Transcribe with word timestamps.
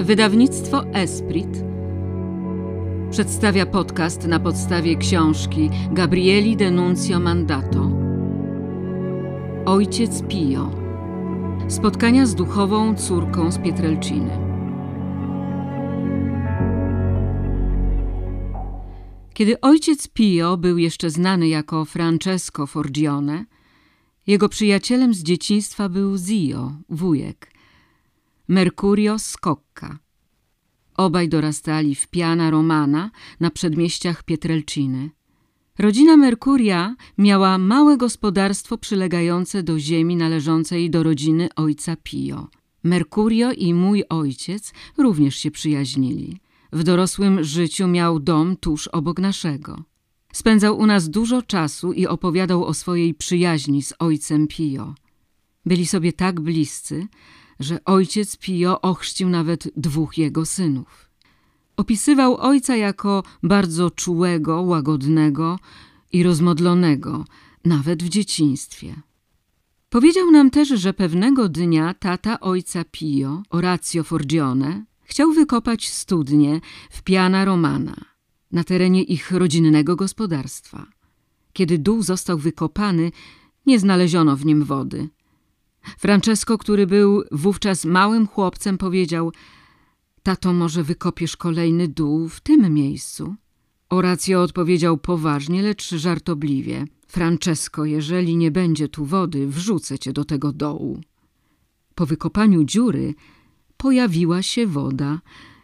Wydawnictwo 0.00 0.84
Esprit 0.92 1.64
przedstawia 3.10 3.66
podcast 3.66 4.26
na 4.26 4.40
podstawie 4.40 4.96
książki 4.96 5.70
Gabrieli 5.92 6.56
Denuncio 6.56 7.20
Mandato. 7.20 7.90
Ojciec 9.66 10.22
Pio. 10.22 10.70
Spotkania 11.68 12.26
z 12.26 12.34
duchową 12.34 12.94
córką 12.94 13.52
z 13.52 13.58
Pietrelciny. 13.58 14.30
Kiedy 19.34 19.60
ojciec 19.60 20.08
Pio 20.08 20.56
był 20.56 20.78
jeszcze 20.78 21.10
znany 21.10 21.48
jako 21.48 21.84
Francesco 21.84 22.66
Forgione, 22.66 23.44
jego 24.26 24.48
przyjacielem 24.48 25.14
z 25.14 25.22
dzieciństwa 25.22 25.88
był 25.88 26.16
Zio, 26.16 26.72
wujek, 26.88 27.49
Mercurio 28.50 29.18
Scocca. 29.18 29.98
Obaj 30.96 31.28
dorastali 31.28 31.94
w 31.94 32.08
Piana 32.08 32.50
Romana 32.50 33.10
na 33.40 33.50
przedmieściach 33.50 34.22
Pietrelciny. 34.22 35.10
Rodzina 35.78 36.16
Mercuria 36.16 36.96
miała 37.18 37.58
małe 37.58 37.96
gospodarstwo 37.96 38.78
przylegające 38.78 39.62
do 39.62 39.78
ziemi 39.78 40.16
należącej 40.16 40.90
do 40.90 41.02
rodziny 41.02 41.48
ojca 41.56 41.96
Pio. 42.02 42.48
Mercurio 42.82 43.52
i 43.52 43.74
mój 43.74 44.04
ojciec 44.08 44.72
również 44.98 45.36
się 45.36 45.50
przyjaźnili. 45.50 46.40
W 46.72 46.82
dorosłym 46.82 47.44
życiu 47.44 47.88
miał 47.88 48.20
dom 48.20 48.56
tuż 48.56 48.88
obok 48.88 49.18
naszego. 49.18 49.82
Spędzał 50.32 50.78
u 50.78 50.86
nas 50.86 51.10
dużo 51.10 51.42
czasu 51.42 51.92
i 51.92 52.06
opowiadał 52.06 52.64
o 52.64 52.74
swojej 52.74 53.14
przyjaźni 53.14 53.82
z 53.82 53.94
ojcem 53.98 54.46
Pio. 54.46 54.94
Byli 55.66 55.86
sobie 55.86 56.12
tak 56.12 56.40
bliscy, 56.40 57.06
że 57.60 57.84
ojciec 57.84 58.36
Pio 58.36 58.80
ochrzcił 58.80 59.28
nawet 59.28 59.68
dwóch 59.76 60.18
jego 60.18 60.46
synów. 60.46 61.10
Opisywał 61.76 62.36
ojca 62.36 62.76
jako 62.76 63.22
bardzo 63.42 63.90
czułego, 63.90 64.62
łagodnego 64.62 65.58
i 66.12 66.22
rozmodlonego, 66.22 67.24
nawet 67.64 68.02
w 68.02 68.08
dzieciństwie. 68.08 68.94
Powiedział 69.88 70.30
nam 70.30 70.50
też, 70.50 70.68
że 70.68 70.94
pewnego 70.94 71.48
dnia 71.48 71.94
tata 71.94 72.40
ojca 72.40 72.84
Pio, 72.90 73.42
Orazio 73.50 74.04
Forgione, 74.04 74.84
chciał 75.02 75.32
wykopać 75.32 75.88
studnię 75.88 76.60
w 76.90 77.02
Piana 77.02 77.44
Romana, 77.44 77.96
na 78.52 78.64
terenie 78.64 79.02
ich 79.02 79.30
rodzinnego 79.30 79.96
gospodarstwa. 79.96 80.86
Kiedy 81.52 81.78
dół 81.78 82.02
został 82.02 82.38
wykopany, 82.38 83.12
nie 83.66 83.78
znaleziono 83.78 84.36
w 84.36 84.44
nim 84.44 84.64
wody– 84.64 85.08
Francesco, 85.98 86.58
który 86.58 86.86
był 86.86 87.22
wówczas 87.32 87.84
małym 87.84 88.26
chłopcem, 88.26 88.78
powiedział 88.78 89.32
Tato, 90.22 90.52
może 90.52 90.82
wykopiesz 90.82 91.36
kolejny 91.36 91.88
dół 91.88 92.28
w 92.28 92.40
tym 92.40 92.74
miejscu? 92.74 93.34
Oracja 93.90 94.40
odpowiedział 94.40 94.98
poważnie, 94.98 95.62
lecz 95.62 95.90
żartobliwie. 95.90 96.84
Francesco, 97.06 97.84
jeżeli 97.84 98.36
nie 98.36 98.50
będzie 98.50 98.88
tu 98.88 99.04
wody, 99.04 99.46
wrzucę 99.46 99.98
cię 99.98 100.12
do 100.12 100.24
tego 100.24 100.52
dołu. 100.52 101.00
Po 101.94 102.06
wykopaniu 102.06 102.64
dziury 102.64 103.14
pojawiła 103.76 104.42
się 104.42 104.66
woda 104.66 105.20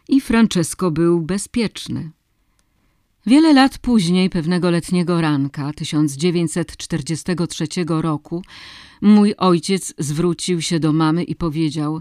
i 0.09 0.21
Francesco 0.21 0.91
był 0.91 1.21
bezpieczny. 1.21 2.11
Wiele 3.27 3.53
lat 3.53 3.77
później, 3.77 4.29
pewnego 4.29 4.69
letniego 4.69 5.21
ranka 5.21 5.73
1943 5.73 7.67
roku, 7.87 8.43
Mój 9.01 9.35
ojciec 9.37 9.93
zwrócił 9.97 10.61
się 10.61 10.79
do 10.79 10.93
mamy 10.93 11.23
i 11.23 11.35
powiedział 11.35 11.99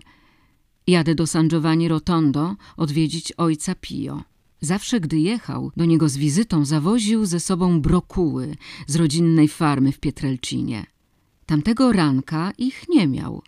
Jadę 0.86 1.14
do 1.14 1.26
San 1.26 1.48
Giovanni 1.48 1.88
Rotondo 1.88 2.56
odwiedzić 2.76 3.32
ojca 3.32 3.74
Pio. 3.80 4.22
Zawsze, 4.60 5.00
gdy 5.00 5.18
jechał 5.18 5.72
do 5.76 5.84
niego 5.84 6.08
z 6.08 6.16
wizytą, 6.16 6.64
zawoził 6.64 7.26
ze 7.26 7.40
sobą 7.40 7.80
brokuły 7.80 8.56
z 8.86 8.96
rodzinnej 8.96 9.48
farmy 9.48 9.92
w 9.92 9.98
Pietrelcinie. 9.98 10.86
Tamtego 11.46 11.92
ranka 11.92 12.52
ich 12.58 12.88
nie 12.88 13.06
miał. 13.06 13.42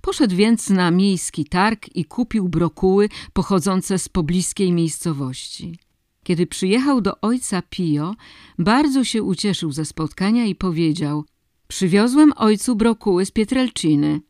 Poszedł 0.00 0.36
więc 0.36 0.70
na 0.70 0.90
miejski 0.90 1.44
targ 1.44 1.96
i 1.96 2.04
kupił 2.04 2.48
brokuły 2.48 3.08
pochodzące 3.32 3.98
z 3.98 4.08
pobliskiej 4.08 4.72
miejscowości. 4.72 5.89
Kiedy 6.30 6.46
przyjechał 6.46 7.00
do 7.00 7.20
ojca 7.20 7.62
Pio, 7.62 8.14
bardzo 8.58 9.04
się 9.04 9.22
ucieszył 9.22 9.72
ze 9.72 9.84
spotkania 9.84 10.44
i 10.44 10.54
powiedział 10.54 11.24
Przywiozłem 11.68 12.32
ojcu 12.36 12.76
brokuły 12.76 13.26
z 13.26 13.30
Pietrelciny. 13.30 14.20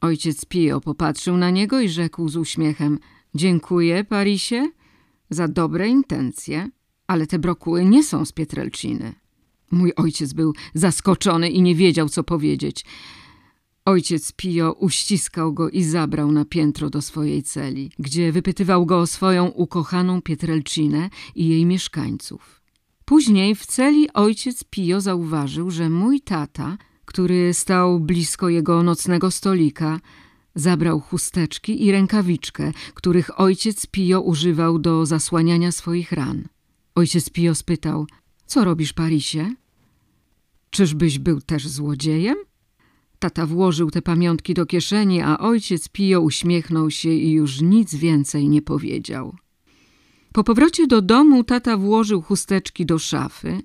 Ojciec 0.00 0.44
Pio 0.44 0.80
popatrzył 0.80 1.36
na 1.36 1.50
niego 1.50 1.80
i 1.80 1.88
rzekł 1.88 2.28
z 2.28 2.36
uśmiechem 2.36 2.98
Dziękuję, 3.34 4.04
Parisie, 4.04 4.70
za 5.30 5.48
dobre 5.48 5.88
intencje, 5.88 6.68
ale 7.06 7.26
te 7.26 7.38
brokuły 7.38 7.84
nie 7.84 8.04
są 8.04 8.24
z 8.24 8.32
Pietrelciny. 8.32 9.14
Mój 9.70 9.92
ojciec 9.96 10.32
był 10.32 10.52
zaskoczony 10.74 11.50
i 11.50 11.62
nie 11.62 11.74
wiedział, 11.74 12.08
co 12.08 12.24
powiedzieć. 12.24 12.84
Ojciec 13.84 14.32
Pio 14.32 14.72
uściskał 14.72 15.52
go 15.52 15.70
i 15.70 15.82
zabrał 15.82 16.32
na 16.32 16.44
piętro 16.44 16.90
do 16.90 17.02
swojej 17.02 17.42
celi, 17.42 17.90
gdzie 17.98 18.32
wypytywał 18.32 18.86
go 18.86 19.00
o 19.00 19.06
swoją 19.06 19.46
ukochaną 19.46 20.22
Pietrelcinę 20.22 21.10
i 21.34 21.48
jej 21.48 21.66
mieszkańców. 21.66 22.60
Później 23.04 23.54
w 23.54 23.66
celi 23.66 24.12
ojciec 24.12 24.64
Pio 24.64 25.00
zauważył, 25.00 25.70
że 25.70 25.90
mój 25.90 26.20
tata, 26.20 26.78
który 27.04 27.54
stał 27.54 28.00
blisko 28.00 28.48
jego 28.48 28.82
nocnego 28.82 29.30
stolika, 29.30 30.00
zabrał 30.54 31.00
chusteczki 31.00 31.84
i 31.84 31.92
rękawiczkę, 31.92 32.72
których 32.94 33.40
ojciec 33.40 33.86
Pio 33.86 34.20
używał 34.20 34.78
do 34.78 35.06
zasłaniania 35.06 35.72
swoich 35.72 36.12
ran. 36.12 36.48
Ojciec 36.94 37.30
Pio 37.30 37.54
spytał, 37.54 38.06
co 38.46 38.64
robisz, 38.64 38.92
Parisie? 38.92 39.54
Czyżbyś 40.70 41.18
był 41.18 41.40
też 41.40 41.68
złodziejem? 41.68 42.36
Tata 43.22 43.46
włożył 43.46 43.90
te 43.90 44.02
pamiątki 44.02 44.54
do 44.54 44.66
kieszeni, 44.66 45.20
a 45.20 45.38
ojciec 45.38 45.88
Pio 45.88 46.20
uśmiechnął 46.20 46.90
się 46.90 47.08
i 47.08 47.32
już 47.32 47.60
nic 47.60 47.94
więcej 47.94 48.48
nie 48.48 48.62
powiedział. 48.62 49.36
Po 50.32 50.44
powrocie 50.44 50.86
do 50.86 51.02
domu 51.02 51.44
tata 51.44 51.76
włożył 51.76 52.22
chusteczki 52.22 52.86
do 52.86 52.98
szafy, 52.98 53.62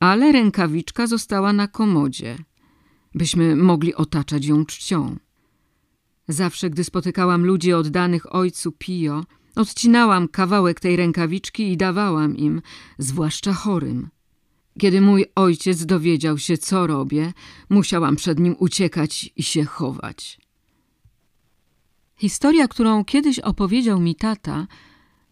ale 0.00 0.32
rękawiczka 0.32 1.06
została 1.06 1.52
na 1.52 1.68
komodzie, 1.68 2.38
byśmy 3.14 3.56
mogli 3.56 3.94
otaczać 3.94 4.46
ją 4.46 4.66
czcią. 4.66 5.16
Zawsze, 6.28 6.70
gdy 6.70 6.84
spotykałam 6.84 7.44
ludzi 7.44 7.72
oddanych 7.72 8.34
ojcu 8.34 8.72
Pio, 8.72 9.24
odcinałam 9.56 10.28
kawałek 10.28 10.80
tej 10.80 10.96
rękawiczki 10.96 11.72
i 11.72 11.76
dawałam 11.76 12.36
im, 12.36 12.62
zwłaszcza 12.98 13.52
chorym. 13.52 14.13
Kiedy 14.78 15.00
mój 15.00 15.26
ojciec 15.34 15.86
dowiedział 15.86 16.38
się, 16.38 16.58
co 16.58 16.86
robię, 16.86 17.32
musiałam 17.68 18.16
przed 18.16 18.38
nim 18.38 18.56
uciekać 18.58 19.30
i 19.36 19.42
się 19.42 19.64
chować. 19.64 20.38
Historia, 22.16 22.68
którą 22.68 23.04
kiedyś 23.04 23.38
opowiedział 23.38 24.00
mi 24.00 24.14
tata, 24.14 24.66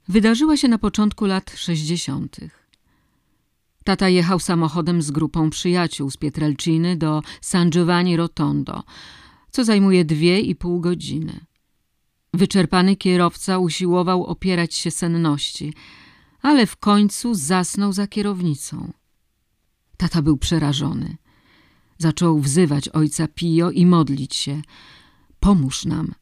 wydarzyła 0.09 0.57
się 0.57 0.69
na 0.69 0.79
początku 0.79 1.27
lat 1.27 1.51
sześćdziesiątych. 1.57 2.69
Tata 3.85 4.09
jechał 4.09 4.41
samochodem 4.41 5.03
z 5.03 5.11
grupą 5.11 5.51
przyjaciół 5.51 6.11
z 6.11 6.17
Pietrelciny 6.17 6.97
do 6.97 7.23
San 7.41 7.71
Giovanni 7.71 8.17
Rotondo, 8.17 8.83
co 9.51 9.65
zajmuje 9.65 10.05
dwie 10.05 10.41
i 10.41 10.55
pół 10.55 10.81
godziny. 10.81 11.41
Wyczerpany 12.35 12.97
kierowca 12.97 13.59
usiłował 13.59 14.25
opierać 14.25 14.75
się 14.75 14.91
senności, 14.91 15.75
ale 16.43 16.67
w 16.67 16.77
końcu 16.77 17.35
zasnął 17.35 17.93
za 17.93 18.07
kierownicą. 18.07 18.93
Tata 19.97 20.23
był 20.23 20.37
przerażony. 20.37 21.17
Zaczął 21.99 22.41
wzywać 22.41 22.89
ojca 22.89 23.29
Pio 23.29 23.71
i 23.71 23.87
modlić 23.87 24.37
się. 24.37 24.63
Pomóż 25.41 25.85
nam, 25.85 26.15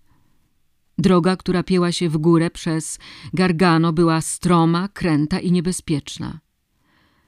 Droga, 1.01 1.37
która 1.37 1.63
pięła 1.63 1.93
się 1.93 2.09
w 2.09 2.19
górę 2.19 2.51
przez 2.51 2.99
Gargano, 3.35 3.93
była 3.93 4.21
stroma, 4.21 4.89
kręta 4.89 5.39
i 5.39 5.53
niebezpieczna. 5.53 6.41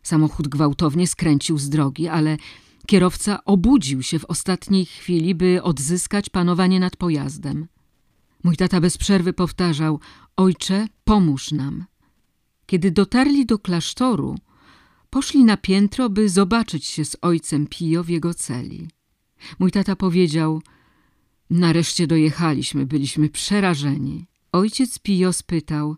Samochód 0.02 0.48
gwałtownie 0.48 1.06
skręcił 1.06 1.58
z 1.58 1.68
drogi, 1.68 2.08
ale 2.08 2.36
kierowca 2.86 3.44
obudził 3.44 4.02
się 4.02 4.18
w 4.18 4.24
ostatniej 4.24 4.86
chwili, 4.86 5.34
by 5.34 5.62
odzyskać 5.62 6.28
panowanie 6.28 6.80
nad 6.80 6.96
pojazdem. 6.96 7.68
Mój 8.44 8.56
tata 8.56 8.80
bez 8.80 8.98
przerwy 8.98 9.32
powtarzał: 9.32 10.00
Ojcze, 10.36 10.86
pomóż 11.04 11.52
nam. 11.52 11.84
Kiedy 12.66 12.90
dotarli 12.90 13.46
do 13.46 13.58
klasztoru, 13.58 14.38
poszli 15.12 15.44
na 15.44 15.56
piętro, 15.56 16.10
by 16.10 16.28
zobaczyć 16.28 16.86
się 16.86 17.04
z 17.04 17.16
ojcem 17.20 17.66
Pio 17.66 18.04
w 18.04 18.08
jego 18.08 18.34
celi. 18.34 18.88
Mój 19.58 19.70
tata 19.70 19.96
powiedział: 19.96 20.62
Nareszcie 21.50 22.06
dojechaliśmy, 22.06 22.86
byliśmy 22.86 23.28
przerażeni. 23.28 24.26
Ojciec 24.52 24.98
Pio 24.98 25.32
spytał, 25.32 25.96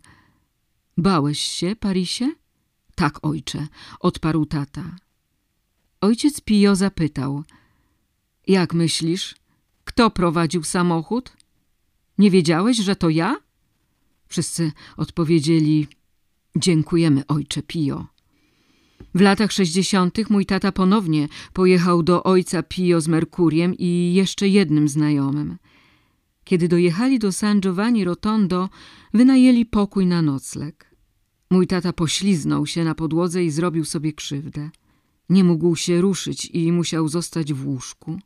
bałeś 0.97 1.41
się, 1.41 1.77
Parisie? 1.77 2.33
Tak, 2.95 3.19
ojcze, 3.23 3.67
odparł 4.01 4.47
tata. 4.47 4.97
Ojciec 6.01 6.41
Pio 6.41 6.77
zapytał, 6.77 7.45
jak 8.47 8.75
myślisz, 8.75 9.35
kto 9.85 10.11
prowadził 10.11 10.63
samochód? 10.63 11.37
Nie 12.19 12.31
wiedziałeś, 12.31 12.77
że 12.77 12.97
to 12.97 13.09
ja? 13.09 13.37
Wszyscy 14.29 14.73
odpowiedzieli: 14.97 15.89
Dziękujemy, 16.57 17.27
ojcze 17.27 17.63
Pio. 17.63 18.14
W 19.15 19.21
latach 19.21 19.53
sześćdziesiątych 19.53 20.31
mój 20.31 20.47
tata 20.47 20.73
ponownie 20.73 21.29
pojechał 21.53 22.03
do 22.03 22.23
ojca 22.23 22.63
Pio 22.63 23.01
z 23.01 23.09
Merkuriem 23.09 23.75
i 23.79 24.15
jeszcze 24.15 24.49
jednym 24.49 24.89
znajomym. 24.89 25.57
Kiedy 26.45 26.69
dojechali 26.69 27.19
do 27.19 27.33
San 27.33 27.61
Giovanni 27.61 28.05
Rotondo, 28.05 28.69
wynajęli 29.15 29.67
pokój 29.67 30.07
na 30.07 30.23
nocleg. 30.23 30.95
Mój 31.51 31.67
tata 31.67 31.93
pośliznął 31.93 32.67
się 32.67 32.85
na 32.85 32.95
podłodze 32.95 33.45
i 33.45 33.51
zrobił 33.51 33.85
sobie 33.85 34.13
krzywdę. 34.13 34.71
Nie 35.29 35.45
mógł 35.45 35.77
się 35.77 36.01
ruszyć 36.01 36.51
i 36.53 36.73
musiał 36.73 37.09
zostać 37.09 37.53
w 37.53 37.67
łóżku. 37.67 38.19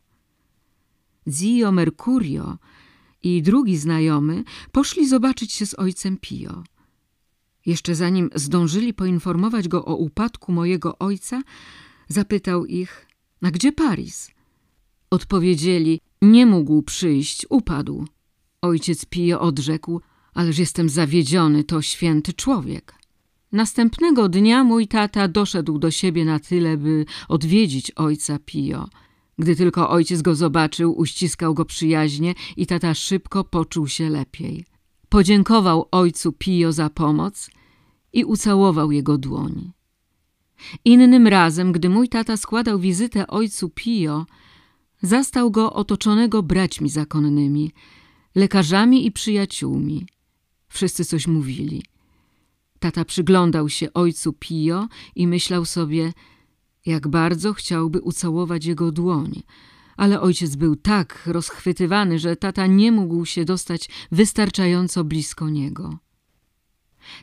Zio 1.27 1.71
Mercurio 1.71 2.57
i 3.23 3.41
drugi 3.41 3.77
znajomy 3.77 4.43
poszli 4.71 5.07
zobaczyć 5.07 5.51
się 5.51 5.65
z 5.65 5.79
ojcem 5.79 6.17
Pio. 6.17 6.63
Jeszcze 7.69 7.95
zanim 7.95 8.29
zdążyli 8.35 8.93
poinformować 8.93 9.67
go 9.67 9.85
o 9.85 9.95
upadku 9.95 10.51
mojego 10.51 10.97
ojca, 10.99 11.41
zapytał 12.07 12.65
ich, 12.65 13.07
a 13.41 13.51
gdzie 13.51 13.71
Paris? 13.71 14.31
Odpowiedzieli, 15.09 16.01
nie 16.21 16.45
mógł 16.45 16.81
przyjść, 16.81 17.45
upadł. 17.49 18.05
Ojciec 18.61 19.05
Pio 19.05 19.41
odrzekł, 19.41 20.01
ależ 20.33 20.57
jestem 20.57 20.89
zawiedziony, 20.89 21.63
to 21.63 21.81
święty 21.81 22.33
człowiek. 22.33 22.95
Następnego 23.51 24.29
dnia 24.29 24.63
mój 24.63 24.87
tata 24.87 25.27
doszedł 25.27 25.79
do 25.79 25.91
siebie 25.91 26.25
na 26.25 26.39
tyle, 26.39 26.77
by 26.77 27.05
odwiedzić 27.27 27.91
ojca 27.91 28.39
Pio. 28.45 28.89
Gdy 29.39 29.55
tylko 29.55 29.89
ojciec 29.89 30.21
go 30.21 30.35
zobaczył, 30.35 30.99
uściskał 30.99 31.53
go 31.53 31.65
przyjaźnie 31.65 32.33
i 32.57 32.65
tata 32.65 32.93
szybko 32.93 33.43
poczuł 33.43 33.87
się 33.87 34.09
lepiej. 34.09 34.65
Podziękował 35.09 35.87
ojcu 35.91 36.31
Pio 36.31 36.71
za 36.71 36.89
pomoc 36.89 37.49
i 38.13 38.25
ucałował 38.25 38.91
jego 38.91 39.17
dłoń. 39.17 39.71
Innym 40.85 41.27
razem, 41.27 41.71
gdy 41.71 41.89
mój 41.89 42.09
tata 42.09 42.37
składał 42.37 42.79
wizytę 42.79 43.27
ojcu 43.27 43.69
Pio, 43.69 44.25
zastał 45.01 45.51
go 45.51 45.73
otoczonego 45.73 46.43
braćmi 46.43 46.89
zakonnymi, 46.89 47.71
lekarzami 48.35 49.05
i 49.05 49.11
przyjaciółmi. 49.11 50.07
Wszyscy 50.67 51.05
coś 51.05 51.27
mówili. 51.27 51.83
Tata 52.79 53.05
przyglądał 53.05 53.69
się 53.69 53.93
ojcu 53.93 54.33
Pio 54.33 54.87
i 55.15 55.27
myślał 55.27 55.65
sobie, 55.65 56.13
jak 56.85 57.07
bardzo 57.07 57.53
chciałby 57.53 58.01
ucałować 58.01 58.65
jego 58.65 58.91
dłoń, 58.91 59.43
ale 59.97 60.21
ojciec 60.21 60.55
był 60.55 60.75
tak 60.75 61.23
rozchwytywany, 61.25 62.19
że 62.19 62.35
tata 62.35 62.67
nie 62.67 62.91
mógł 62.91 63.25
się 63.25 63.45
dostać 63.45 63.89
wystarczająco 64.11 65.03
blisko 65.03 65.49
niego. 65.49 65.97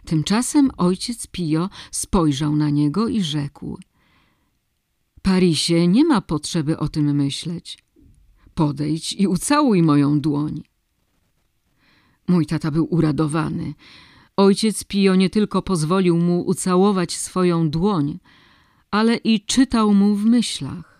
Tymczasem 0.05 0.71
ojciec 0.77 1.27
Pio 1.27 1.71
spojrzał 1.91 2.57
na 2.57 2.71
niego 2.71 3.09
i 3.09 3.23
rzekł: 3.23 3.79
Parisie, 5.23 5.89
nie 5.89 6.05
ma 6.05 6.21
potrzeby 6.21 6.79
o 6.79 6.89
tym 6.89 7.17
myśleć. 7.17 7.79
Podejdź 8.55 9.13
i 9.13 9.27
ucałuj 9.27 9.83
moją 9.83 10.21
dłoń. 10.21 10.63
Mój 12.29 12.47
tata 12.47 12.71
był 12.71 12.95
uradowany. 12.95 13.75
Ojciec 14.37 14.85
Pio 14.85 15.15
nie 15.15 15.31
tylko 15.31 15.63
pozwolił 15.63 16.19
mu 16.19 16.41
ucałować 16.47 17.17
swoją 17.17 17.71
dłoń, 17.71 18.19
ale 18.91 19.17
i 19.17 19.41
czytał 19.41 19.95
mu 19.95 20.15
w 20.15 20.25
myślach. 20.25 20.96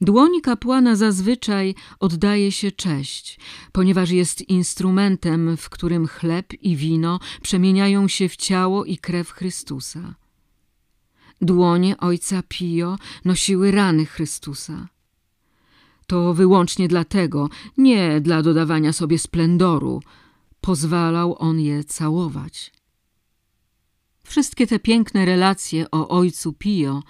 Dłoń 0.00 0.40
kapłana 0.40 0.96
zazwyczaj 0.96 1.74
oddaje 2.00 2.52
się 2.52 2.72
cześć, 2.72 3.38
ponieważ 3.72 4.10
jest 4.10 4.48
instrumentem, 4.48 5.56
w 5.56 5.70
którym 5.70 6.06
chleb 6.06 6.52
i 6.60 6.76
wino 6.76 7.20
przemieniają 7.42 8.08
się 8.08 8.28
w 8.28 8.36
ciało 8.36 8.84
i 8.84 8.98
krew 8.98 9.30
Chrystusa. 9.30 10.14
Dłonie 11.40 11.96
ojca 11.96 12.42
Pio 12.48 12.98
nosiły 13.24 13.70
rany 13.70 14.06
Chrystusa. 14.06 14.88
To 16.06 16.34
wyłącznie 16.34 16.88
dlatego, 16.88 17.48
nie 17.78 18.20
dla 18.20 18.42
dodawania 18.42 18.92
sobie 18.92 19.18
splendoru, 19.18 20.02
pozwalał 20.60 21.36
on 21.38 21.60
je 21.60 21.84
całować. 21.84 22.72
Wszystkie 24.24 24.66
te 24.66 24.78
piękne 24.78 25.24
relacje 25.24 25.90
o 25.90 26.08
ojcu 26.08 26.52
Pio 26.52 27.02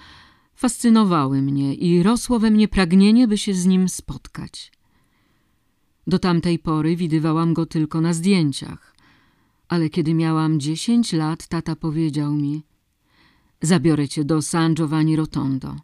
fascynowały 0.54 1.42
mnie 1.42 1.74
i 1.74 2.02
rosło 2.02 2.38
we 2.38 2.50
mnie 2.50 2.68
pragnienie, 2.68 3.28
by 3.28 3.38
się 3.38 3.54
z 3.54 3.66
nim 3.66 3.88
spotkać. 3.88 4.72
Do 6.06 6.18
tamtej 6.18 6.58
pory 6.58 6.96
widywałam 6.96 7.54
go 7.54 7.66
tylko 7.66 8.00
na 8.00 8.12
zdjęciach, 8.12 8.96
ale 9.68 9.90
kiedy 9.90 10.14
miałam 10.14 10.60
dziesięć 10.60 11.12
lat, 11.12 11.46
tata 11.46 11.76
powiedział 11.76 12.32
mi– 12.32 12.62
zabiorę 13.66 14.08
cię 14.08 14.24
do 14.24 14.42
San 14.42 14.74
Giovanni 14.74 15.16
Rotondo. 15.16 15.76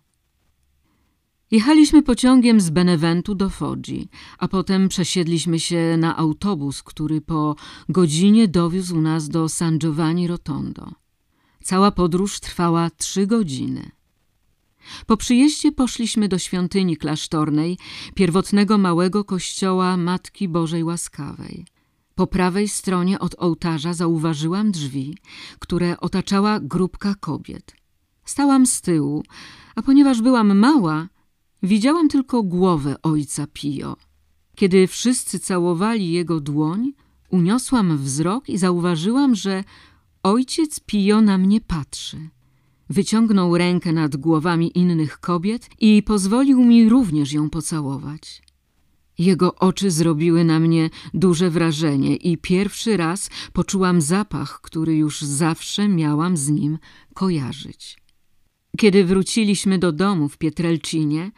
Jechaliśmy 1.51 2.03
pociągiem 2.03 2.61
z 2.61 2.71
Beneventu 2.71 3.35
do 3.35 3.51
Foggi, 3.51 4.09
a 4.39 4.49
potem 4.49 4.89
przesiedliśmy 4.89 5.61
się 5.61 5.97
na 5.99 6.17
autobus, 6.17 6.83
który 6.83 7.21
po 7.21 7.57
godzinie 7.89 8.49
dowiózł 8.49 9.01
nas 9.01 9.29
do 9.29 9.49
San 9.49 9.79
Giovanni 9.79 10.27
Rotondo. 10.27 10.93
Cała 11.63 11.91
podróż 11.91 12.41
trwała 12.41 12.91
trzy 12.91 13.27
godziny. 13.27 13.91
Po 15.07 15.17
przyjeździe 15.17 15.73
poszliśmy 15.73 16.29
do 16.29 16.39
świątyni 16.39 16.97
klasztornej, 16.97 17.79
pierwotnego 18.15 18.79
małego 18.79 19.25
kościoła 19.25 19.97
Matki 19.97 20.49
Bożej 20.49 20.85
Łaskawej. 20.85 21.67
Po 22.15 22.27
prawej 22.27 22.69
stronie 22.69 23.19
od 23.19 23.35
ołtarza 23.39 23.95
zauważyłam 23.95 24.71
drzwi, 24.71 25.19
które 25.59 26.01
otaczała 26.01 26.61
grupka 26.61 27.15
kobiet. 27.15 27.73
Stałam 28.25 28.67
z 28.67 28.81
tyłu, 28.81 29.23
a 29.75 29.83
ponieważ 29.83 30.23
byłam 30.23 30.59
mała, 30.59 31.09
widziałam 31.63 32.09
tylko 32.09 32.43
głowę 32.43 32.97
ojca 33.03 33.47
Pio. 33.53 33.97
Kiedy 34.55 34.87
wszyscy 34.87 35.39
całowali 35.39 36.13
jego 36.13 36.41
dłoń, 36.41 36.93
uniosłam 37.31 37.99
wzrok 37.99 38.49
i 38.49 38.59
zauważyłam, 38.59 39.35
że 39.35 39.65
ojciec 40.23 40.81
Pio 40.81 41.21
na 41.21 41.39
mnie 41.39 41.61
patrzy. 41.61 42.29
Wyciągnął 42.91 43.59
rękę 43.59 43.93
nad 43.93 44.17
głowami 44.17 44.79
innych 44.79 45.21
kobiet 45.21 45.71
i 45.81 46.03
pozwolił 46.03 46.65
mi 46.65 46.89
również 46.89 47.33
ją 47.33 47.51
pocałować. 47.51 48.43
Jego 49.19 49.55
oczy 49.55 49.91
zrobiły 49.91 50.45
na 50.45 50.61
mnie 50.61 50.91
duże 51.15 51.51
wrażenie 51.51 52.17
i 52.17 52.39
pierwszy 52.39 52.97
raz 52.97 53.31
poczułam 53.53 54.01
zapach, 54.01 54.61
który 54.61 54.97
już 54.97 55.21
zawsze 55.21 55.89
miałam 55.89 56.37
z 56.37 56.49
nim 56.49 56.79
kojarzyć. 57.15 57.99
Kiedy 58.79 59.05
wróciliśmy 59.05 59.79
do 59.79 59.93
domu 59.93 60.29
w 60.29 60.39
Pietrelcinie, 60.39 61.31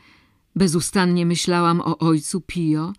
bezustannie 0.56 1.26
myślałam 1.26 1.80
o 1.80 1.98
ojcu 1.98 2.40
Pio 2.40 2.92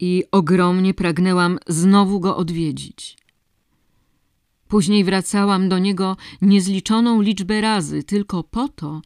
i 0.00 0.24
ogromnie 0.32 0.94
pragnęłam 0.94 1.58
znowu 1.66 2.20
go 2.20 2.36
odwiedzić. 2.36 3.23
Później 4.74 5.04
wracałam 5.04 5.68
do 5.68 5.78
niego 5.78 6.16
niezliczoną 6.42 7.20
liczbę 7.20 7.60
razy, 7.60 8.02
tylko 8.02 8.44
po 8.44 8.68
to, 8.68 9.02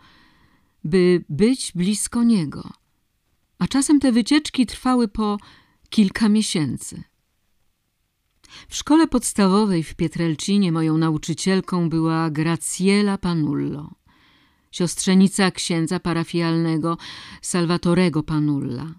by 0.85 1.25
być 1.29 1.73
blisko 1.75 2.23
niego. 2.23 2.71
A 3.59 3.67
czasem 3.67 4.01
te 4.01 4.13
wycieczki 4.13 4.67
trwały 4.67 5.09
po 5.09 5.39
kilka 5.91 6.29
miesięcy. 6.29 7.03
W 8.69 8.77
szkole 8.77 9.09
podstawowej 9.09 9.83
w 9.83 9.95
Pietrelcinie 9.95 10.73
moją 10.73 10.99
nauczycielką 10.99 11.89
była 11.89 12.31
Graciela 12.31 13.19
Panullo, 13.19 13.91
siostrzenica 14.71 15.51
księdza 15.51 16.01
parafialnego 16.01 16.99
Salvatorego 17.43 18.23
Panulla. 18.23 18.95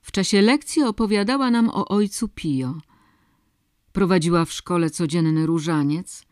W 0.00 0.12
czasie 0.12 0.42
lekcji 0.42 0.82
opowiadała 0.82 1.50
nam 1.50 1.68
o 1.68 1.88
ojcu 1.88 2.28
Pio– 2.28 2.74
Prowadziła 3.98 4.44
w 4.44 4.52
szkole 4.52 4.90
codzienny 4.90 5.46
różaniec. 5.46 6.26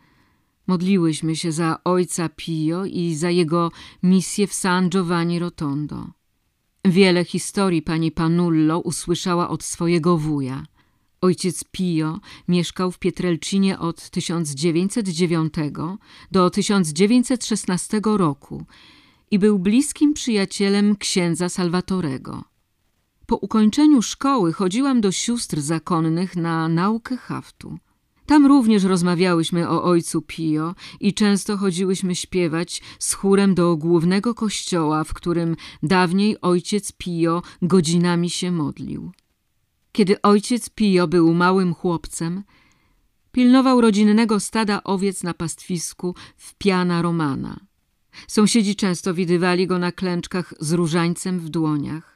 Modliłyśmy 0.67 1.37
się 1.37 1.53
za 1.53 1.79
ojca 1.85 2.29
Pio 2.29 2.85
i 2.85 3.15
za 3.15 3.31
jego 3.31 3.71
misję 4.03 4.47
w 4.47 4.55
San 4.55 4.91
Giovanni 4.91 5.39
Rotondo. 5.39 6.07
Wiele 6.85 7.25
historii 7.25 7.83
pani 7.83 8.13
Panullo 8.13 8.79
usłyszała 8.79 9.49
od 9.49 9.65
swojego 9.65 10.19
wuja. 10.19 10.67
Ojciec 11.21 11.65
Pio 11.71 12.21
mieszkał 12.49 12.93
w 12.93 12.99
Pietrelcinie 12.99 13.79
od 13.79 14.11
1909 14.11 15.55
do 16.31 16.51
1916 16.51 18.01
roku 18.05 18.65
i 19.31 19.39
był 19.39 19.59
bliskim 19.59 20.15
przyjacielem 20.15 20.97
księdza 20.97 21.49
Salvatorego. 21.49 22.56
Po 23.27 23.37
ukończeniu 23.37 24.03
szkoły 24.03 24.53
chodziłam 24.53 25.01
do 25.01 25.13
sióstr 25.13 25.61
zakonnych 25.61 26.37
na 26.37 26.69
naukę 26.69 27.17
haftu. 27.17 27.79
Tam 28.27 28.47
również 28.47 28.85
rozmawiałyśmy 28.85 29.69
o 29.69 29.85
ojcu 29.85 30.23
Pio 30.23 30.75
i 31.01 31.15
często 31.15 31.57
chodziłyśmy 31.57 32.15
śpiewać 32.15 32.83
z 32.99 33.13
chórem 33.13 33.55
do 33.55 33.77
głównego 33.77 34.35
kościoła, 34.35 35.05
w 35.05 35.15
którym 35.15 35.57
dawniej 35.83 36.41
ojciec 36.41 36.93
Pio 36.93 37.43
godzinami 37.63 38.31
się 38.31 38.51
modlił. 38.51 39.13
Kiedy 39.93 40.23
ojciec 40.23 40.71
Pio 40.71 41.09
był 41.09 41.35
małym 41.35 41.75
chłopcem, 41.75 42.43
Pilnował 43.37 43.81
rodzinnego 43.81 44.41
stada 44.41 44.85
owiec 44.85 45.23
na 45.23 45.35
pastwisku 45.35 46.15
w 46.37 46.55
Piana 46.55 47.03
Romana. 47.03 47.61
Sąsiedzi 48.29 48.77
często 48.77 49.15
widywali 49.15 49.67
go 49.67 49.79
na 49.79 49.93
klęczkach 49.93 50.55
z 50.61 50.73
różańcem 50.73 51.41
w 51.41 51.49
dłoniach. 51.49 52.16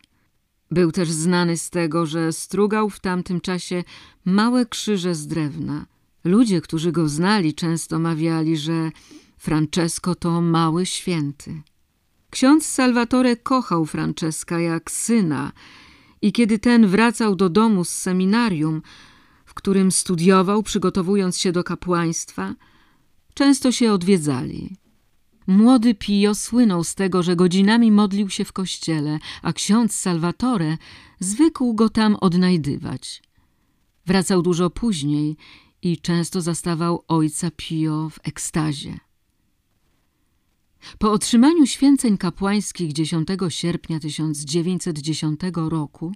Był 0.71 0.93
też 0.93 1.11
znany 1.11 1.57
z 1.57 1.71
tego, 1.71 2.07
że 2.07 2.33
strugał 2.33 2.91
w 2.91 3.01
tamtym 3.01 3.41
czasie 3.41 3.85
małe 4.25 4.67
krzyże 4.67 5.15
z 5.15 5.27
drewna. 5.27 5.87
Ludzie, 6.25 6.61
którzy 6.61 6.93
go 6.93 7.09
znali, 7.09 7.55
często 7.55 7.99
mawiali, 7.99 8.57
że 8.57 8.91
Francesco 9.39 10.15
to 10.15 10.41
mały 10.41 10.87
święty. 10.87 11.63
Ksiądz 12.31 12.67
Salvatore 12.67 13.37
kochał 13.37 13.87
Franceska 13.87 14.61
jak 14.61 14.91
syna 14.91 15.53
i 16.23 16.33
kiedy 16.33 16.59
ten 16.59 16.87
wracał 16.87 17.37
do 17.37 17.49
domu 17.49 17.85
z 17.85 17.89
seminarium, 17.89 18.83
w 19.45 19.55
którym 19.55 19.93
studiował, 19.93 20.63
przygotowując 20.63 21.39
się 21.39 21.53
do 21.53 21.65
kapłaństwa, 21.65 22.55
często 23.35 23.73
się 23.73 23.93
odwiedzali. 23.93 24.77
Młody 25.51 25.95
Pio 25.95 26.35
słynął 26.35 26.85
z 26.85 26.95
tego, 26.95 27.23
że 27.23 27.37
godzinami 27.37 27.93
modlił 27.93 28.31
się 28.31 28.45
w 28.45 28.53
kościele, 28.53 29.19
a 29.43 29.53
ksiądz 29.53 29.95
Salvatore 29.95 30.79
zwykł 31.21 31.75
go 31.75 31.89
tam 31.89 32.17
odnajdywać. 32.21 33.23
Wracał 34.07 34.43
dużo 34.43 34.71
później 34.71 35.37
i 35.83 35.99
często 35.99 36.41
zastawał 36.41 37.05
ojca 37.09 37.51
Pio 37.57 38.11
w 38.11 38.19
ekstazie. 38.23 38.99
Po 40.99 41.13
otrzymaniu 41.13 41.67
święceń 41.67 42.19
kapłańskich 42.19 42.93
10 42.93 43.29
sierpnia 43.49 44.01
1910 44.01 45.41
roku 45.55 46.13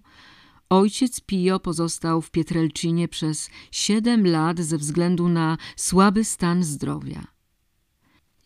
ojciec 0.69 1.21
Pio 1.21 1.61
pozostał 1.61 2.23
w 2.23 2.31
Pietrelcinie 2.31 3.09
przez 3.09 3.51
siedem 3.71 4.27
lat 4.27 4.61
ze 4.61 4.79
względu 4.79 5.29
na 5.29 5.59
słaby 5.77 6.25
stan 6.25 6.65
zdrowia. 6.65 7.34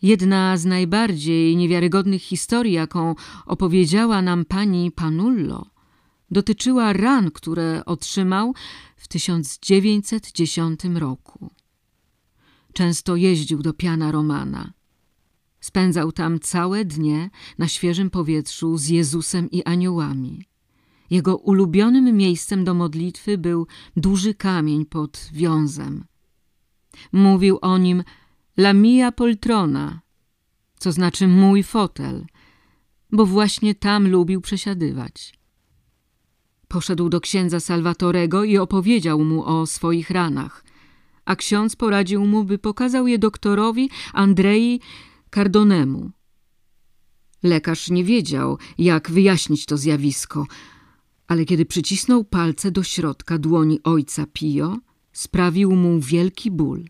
Jedna 0.01 0.57
z 0.57 0.65
najbardziej 0.65 1.55
niewiarygodnych 1.55 2.21
historii, 2.21 2.73
jaką 2.73 3.15
opowiedziała 3.45 4.21
nam 4.21 4.45
pani 4.45 4.91
Panullo, 4.91 5.65
dotyczyła 6.31 6.93
ran, 6.93 7.31
które 7.31 7.85
otrzymał 7.85 8.53
w 8.97 9.07
1910 9.07 10.79
roku. 10.95 11.51
Często 12.73 13.15
jeździł 13.15 13.61
do 13.61 13.73
Piana 13.73 14.11
Romana. 14.11 14.73
Spędzał 15.59 16.11
tam 16.11 16.39
całe 16.39 16.85
dnie 16.85 17.29
na 17.57 17.67
świeżym 17.67 18.09
powietrzu 18.09 18.77
z 18.77 18.87
Jezusem 18.87 19.51
i 19.51 19.63
aniołami. 19.63 20.45
Jego 21.09 21.37
ulubionym 21.37 22.17
miejscem 22.17 22.63
do 22.63 22.73
modlitwy 22.73 23.37
był 23.37 23.67
duży 23.97 24.33
kamień 24.33 24.85
pod 24.85 25.29
wiązem. 25.33 26.05
Mówił 27.11 27.59
o 27.61 27.77
nim 27.77 28.03
La 28.57 28.73
mia 28.73 29.11
poltrona, 29.11 30.01
co 30.79 30.91
znaczy 30.91 31.27
mój 31.27 31.63
fotel, 31.63 32.25
bo 33.11 33.25
właśnie 33.25 33.75
tam 33.75 34.07
lubił 34.07 34.41
przesiadywać. 34.41 35.33
Poszedł 36.67 37.09
do 37.09 37.21
księdza 37.21 37.59
Salvatorego 37.59 38.43
i 38.43 38.57
opowiedział 38.57 39.23
mu 39.23 39.43
o 39.45 39.65
swoich 39.65 40.09
ranach, 40.09 40.63
a 41.25 41.35
ksiądz 41.35 41.75
poradził 41.75 42.25
mu, 42.25 42.43
by 42.43 42.57
pokazał 42.57 43.07
je 43.07 43.19
doktorowi 43.19 43.89
Andrei 44.13 44.79
Cardonemu. 45.35 46.11
Lekarz 47.43 47.89
nie 47.89 48.03
wiedział, 48.03 48.57
jak 48.77 49.11
wyjaśnić 49.11 49.65
to 49.65 49.77
zjawisko, 49.77 50.45
ale 51.27 51.45
kiedy 51.45 51.65
przycisnął 51.65 52.23
palce 52.23 52.71
do 52.71 52.83
środka 52.83 53.37
dłoni 53.37 53.83
ojca 53.83 54.25
Pio, 54.33 54.77
sprawił 55.13 55.75
mu 55.75 55.99
wielki 55.99 56.51
ból. 56.51 56.85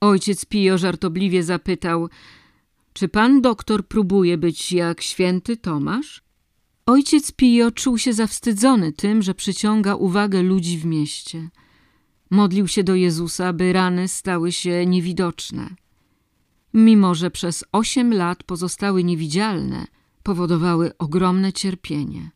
Ojciec 0.00 0.44
Pio 0.44 0.78
żartobliwie 0.78 1.42
zapytał, 1.42 2.08
czy 2.92 3.08
pan 3.08 3.40
doktor 3.40 3.86
próbuje 3.88 4.38
być 4.38 4.72
jak 4.72 5.00
święty 5.00 5.56
Tomasz? 5.56 6.22
Ojciec 6.86 7.32
Pio 7.32 7.70
czuł 7.70 7.98
się 7.98 8.12
zawstydzony 8.12 8.92
tym, 8.92 9.22
że 9.22 9.34
przyciąga 9.34 9.94
uwagę 9.94 10.42
ludzi 10.42 10.78
w 10.78 10.84
mieście. 10.84 11.48
Modlił 12.30 12.68
się 12.68 12.84
do 12.84 12.94
Jezusa, 12.94 13.52
by 13.52 13.72
rany 13.72 14.08
stały 14.08 14.52
się 14.52 14.86
niewidoczne. 14.86 15.70
Mimo, 16.74 17.14
że 17.14 17.30
przez 17.30 17.64
osiem 17.72 18.14
lat 18.14 18.42
pozostały 18.42 19.04
niewidzialne, 19.04 19.86
powodowały 20.22 20.98
ogromne 20.98 21.52
cierpienie. 21.52 22.30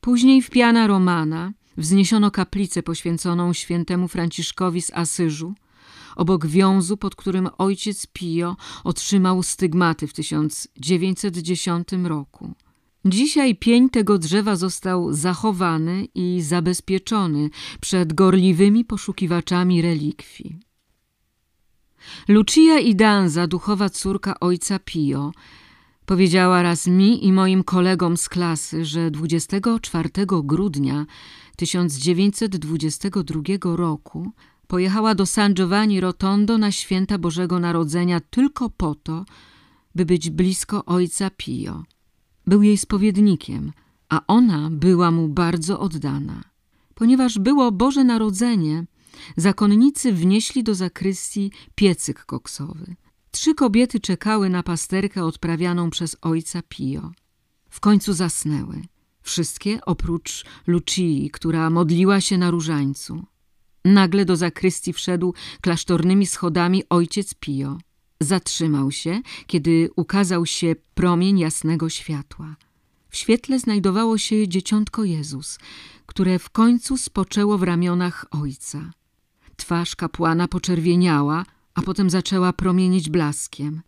Później 0.00 0.42
w 0.42 0.50
Piana 0.50 0.86
Romana 0.86 1.52
wzniesiono 1.76 2.30
kaplicę 2.30 2.82
poświęconą 2.82 3.52
świętemu 3.52 4.08
Franciszkowi 4.08 4.82
z 4.82 4.90
Asyżu, 4.94 5.54
obok 6.18 6.46
wiązu, 6.46 6.96
pod 6.96 7.16
którym 7.16 7.48
ojciec 7.58 8.06
Pio 8.12 8.56
otrzymał 8.84 9.42
stygmaty 9.42 10.06
w 10.06 10.12
1910 10.12 11.88
roku. 12.04 12.54
Dzisiaj 13.04 13.56
pień 13.56 13.90
tego 13.90 14.18
drzewa 14.18 14.56
został 14.56 15.12
zachowany 15.12 16.08
i 16.14 16.42
zabezpieczony 16.42 17.50
przed 17.80 18.12
gorliwymi 18.12 18.84
poszukiwaczami 18.84 19.82
relikwii. 19.82 20.58
Lucia 22.28 22.78
Idanza, 22.78 23.46
duchowa 23.46 23.90
córka 23.90 24.40
ojca 24.40 24.78
Pio, 24.78 25.32
powiedziała 26.06 26.62
raz 26.62 26.86
mi 26.86 27.26
i 27.26 27.32
moim 27.32 27.64
kolegom 27.64 28.16
z 28.16 28.28
klasy, 28.28 28.84
że 28.84 29.10
24 29.10 30.10
grudnia 30.26 31.06
1922 31.56 33.76
roku 33.76 34.32
pojechała 34.68 35.14
do 35.14 35.26
San 35.26 35.54
Giovanni 35.54 36.00
Rotondo 36.00 36.58
na 36.58 36.72
święta 36.72 37.18
Bożego 37.18 37.58
Narodzenia 37.58 38.20
tylko 38.20 38.70
po 38.70 38.94
to, 38.94 39.24
by 39.94 40.04
być 40.04 40.30
blisko 40.30 40.84
ojca 40.84 41.30
Pio. 41.36 41.84
Był 42.46 42.62
jej 42.62 42.78
spowiednikiem, 42.78 43.72
a 44.08 44.26
ona 44.26 44.70
była 44.70 45.10
mu 45.10 45.28
bardzo 45.28 45.80
oddana. 45.80 46.44
Ponieważ 46.94 47.38
było 47.38 47.72
Boże 47.72 48.04
Narodzenie, 48.04 48.84
zakonnicy 49.36 50.12
wnieśli 50.12 50.64
do 50.64 50.74
zakrystii 50.74 51.52
piecyk 51.74 52.24
koksowy. 52.24 52.96
Trzy 53.30 53.54
kobiety 53.54 54.00
czekały 54.00 54.50
na 54.50 54.62
pasterkę 54.62 55.24
odprawianą 55.24 55.90
przez 55.90 56.16
ojca 56.22 56.62
Pio. 56.68 57.12
W 57.70 57.80
końcu 57.80 58.12
zasnęły. 58.12 58.82
Wszystkie 59.22 59.84
oprócz 59.84 60.44
Lucii, 60.66 61.30
która 61.30 61.70
modliła 61.70 62.20
się 62.20 62.38
na 62.38 62.50
różańcu. 62.50 63.26
Nagle 63.88 64.24
do 64.24 64.36
zakrystii 64.36 64.92
wszedł 64.92 65.34
klasztornymi 65.60 66.26
schodami 66.26 66.82
ojciec 66.90 67.34
Pio. 67.34 67.78
Zatrzymał 68.20 68.90
się, 68.90 69.20
kiedy 69.46 69.90
ukazał 69.96 70.46
się 70.46 70.76
promień 70.94 71.38
jasnego 71.38 71.88
światła. 71.88 72.56
W 73.08 73.16
świetle 73.16 73.58
znajdowało 73.58 74.18
się 74.18 74.48
dzieciątko 74.48 75.04
Jezus, 75.04 75.58
które 76.06 76.38
w 76.38 76.50
końcu 76.50 76.96
spoczęło 76.96 77.58
w 77.58 77.62
ramionach 77.62 78.26
ojca. 78.30 78.92
Twarz 79.56 79.96
kapłana 79.96 80.48
poczerwieniała, 80.48 81.44
a 81.74 81.82
potem 81.82 82.10
zaczęła 82.10 82.52
promienić 82.52 83.10
blaskiem. 83.10 83.82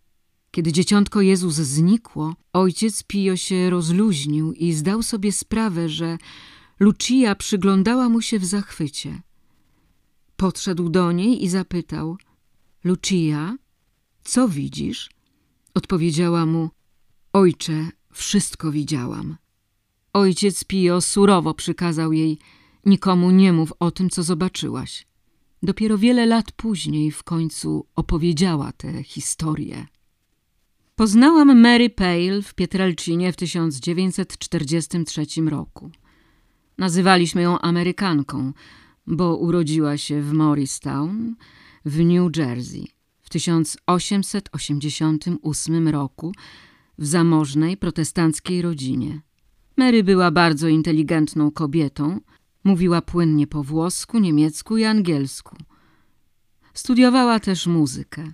Kiedy 0.50 0.72
dzieciątko 0.72 1.20
Jezus 1.20 1.54
znikło, 1.54 2.34
ojciec 2.52 3.02
Pio 3.02 3.36
się 3.36 3.70
rozluźnił 3.70 4.52
i 4.52 4.72
zdał 4.72 5.02
sobie 5.02 5.32
sprawę, 5.32 5.88
że 5.88 6.18
Lucia 6.80 7.34
przyglądała 7.34 8.08
mu 8.08 8.20
się 8.22 8.38
w 8.38 8.44
zachwycie. 8.44 9.22
Podszedł 10.40 10.88
do 10.88 11.12
niej 11.12 11.44
i 11.44 11.48
zapytał– 11.48 12.16
Lucia, 12.84 13.56
co 14.24 14.48
widzisz? 14.48 15.10
Odpowiedziała 15.74 16.46
mu– 16.46 16.70
Ojcze, 17.32 17.88
wszystko 18.12 18.72
widziałam. 18.72 19.36
Ojciec 20.12 20.64
Pio 20.64 21.00
surowo 21.00 21.54
przykazał 21.54 22.12
jej– 22.12 22.38
nikomu 22.86 23.30
nie 23.30 23.52
mów 23.52 23.72
o 23.78 23.90
tym, 23.90 24.10
co 24.10 24.22
zobaczyłaś. 24.22 25.06
Dopiero 25.62 25.98
wiele 25.98 26.26
lat 26.26 26.52
później 26.52 27.10
w 27.10 27.22
końcu 27.22 27.86
opowiedziała 27.96 28.72
tę 28.72 29.02
historię. 29.02 29.86
Poznałam 30.96 31.60
Mary 31.60 31.90
Pale 31.90 32.42
w 32.42 32.54
Pietrelcinie 32.54 33.32
w 33.32 33.36
1943 33.36 35.26
roku. 35.46 35.90
Nazywaliśmy 36.78 37.42
ją 37.42 37.58
Amerykanką, 37.58 38.52
bo 39.10 39.36
urodziła 39.36 39.96
się 39.96 40.22
w 40.22 40.32
Morristown 40.32 41.34
w 41.84 42.04
New 42.04 42.36
Jersey 42.36 42.88
w 43.22 43.30
1888 43.30 45.88
roku 45.88 46.32
w 46.98 47.06
zamożnej 47.06 47.76
protestanckiej 47.76 48.62
rodzinie. 48.62 49.20
Mary 49.76 50.04
była 50.04 50.30
bardzo 50.30 50.68
inteligentną 50.68 51.50
kobietą, 51.50 52.20
mówiła 52.64 53.02
płynnie 53.02 53.46
po 53.46 53.62
włosku, 53.62 54.18
niemiecku 54.18 54.76
i 54.76 54.84
angielsku. 54.84 55.56
Studiowała 56.74 57.40
też 57.40 57.66
muzykę. 57.66 58.32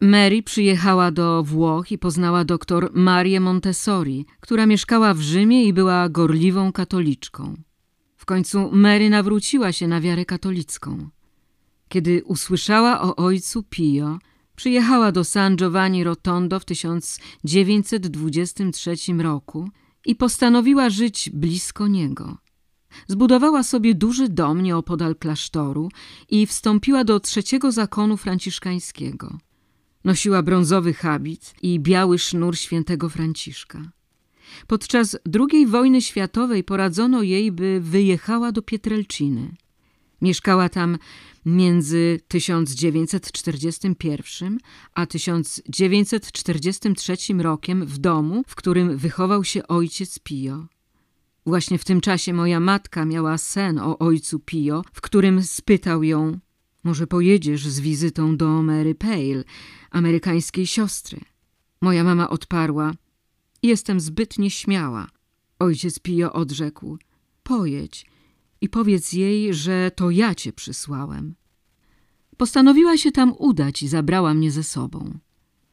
Mary 0.00 0.42
przyjechała 0.42 1.10
do 1.10 1.42
Włoch 1.42 1.92
i 1.92 1.98
poznała 1.98 2.44
doktor 2.44 2.90
Marię 2.94 3.40
Montessori, 3.40 4.26
która 4.40 4.66
mieszkała 4.66 5.14
w 5.14 5.20
Rzymie 5.20 5.64
i 5.64 5.72
była 5.72 6.08
gorliwą 6.08 6.72
katoliczką. 6.72 7.56
W 8.22 8.24
końcu 8.24 8.70
Mary 8.72 9.10
nawróciła 9.10 9.72
się 9.72 9.88
na 9.88 10.00
wiarę 10.00 10.24
katolicką. 10.24 11.08
Kiedy 11.88 12.22
usłyszała 12.24 13.02
o 13.02 13.16
ojcu 13.16 13.62
Pio, 13.62 14.18
przyjechała 14.56 15.12
do 15.12 15.24
San 15.24 15.56
Giovanni 15.56 16.04
Rotondo 16.04 16.60
w 16.60 16.64
1923 16.64 18.96
roku 19.18 19.68
i 20.06 20.16
postanowiła 20.16 20.90
żyć 20.90 21.30
blisko 21.34 21.88
niego. 21.88 22.38
Zbudowała 23.06 23.62
sobie 23.62 23.94
duży 23.94 24.28
dom 24.28 24.62
nieopodal 24.62 25.16
klasztoru 25.16 25.88
i 26.28 26.46
wstąpiła 26.46 27.04
do 27.04 27.20
trzeciego 27.20 27.72
zakonu 27.72 28.16
franciszkańskiego. 28.16 29.38
Nosiła 30.04 30.42
brązowy 30.42 30.94
habit 30.94 31.54
i 31.62 31.80
biały 31.80 32.18
sznur 32.18 32.56
świętego 32.56 33.08
Franciszka. 33.08 33.82
Podczas 34.66 35.16
II 35.50 35.66
wojny 35.66 36.02
światowej 36.02 36.64
poradzono 36.64 37.22
jej, 37.22 37.52
by 37.52 37.80
wyjechała 37.80 38.52
do 38.52 38.62
Pietrelciny. 38.62 39.54
Mieszkała 40.22 40.68
tam 40.68 40.98
między 41.46 42.20
1941 42.28 44.58
a 44.94 45.06
1943 45.06 47.16
rokiem 47.38 47.86
w 47.86 47.98
domu, 47.98 48.42
w 48.46 48.54
którym 48.54 48.96
wychował 48.96 49.44
się 49.44 49.66
ojciec 49.66 50.18
Pio. 50.18 50.66
Właśnie 51.46 51.78
w 51.78 51.84
tym 51.84 52.00
czasie 52.00 52.32
moja 52.32 52.60
matka 52.60 53.04
miała 53.04 53.38
sen 53.38 53.78
o 53.78 53.98
ojcu 53.98 54.38
Pio, 54.38 54.82
w 54.92 55.00
którym 55.00 55.42
spytał 55.42 56.02
ją, 56.02 56.38
może 56.84 57.06
pojedziesz 57.06 57.66
z 57.66 57.80
wizytą 57.80 58.36
do 58.36 58.62
Mary 58.62 58.94
Pale, 58.94 59.44
amerykańskiej 59.90 60.66
siostry. 60.66 61.20
Moja 61.80 62.04
mama 62.04 62.30
odparła, 62.30 62.92
jestem 63.62 64.00
zbyt 64.00 64.38
nieśmiała. 64.38 65.08
Ojciec 65.58 65.98
Pio 65.98 66.32
odrzekł, 66.32 66.98
pojedź 67.42 68.06
i 68.60 68.68
powiedz 68.68 69.12
jej, 69.12 69.54
że 69.54 69.90
to 69.96 70.10
ja 70.10 70.34
cię 70.34 70.52
przysłałem. 70.52 71.34
Postanowiła 72.36 72.96
się 72.96 73.12
tam 73.12 73.34
udać 73.38 73.82
i 73.82 73.88
zabrała 73.88 74.34
mnie 74.34 74.50
ze 74.50 74.62
sobą. 74.62 75.18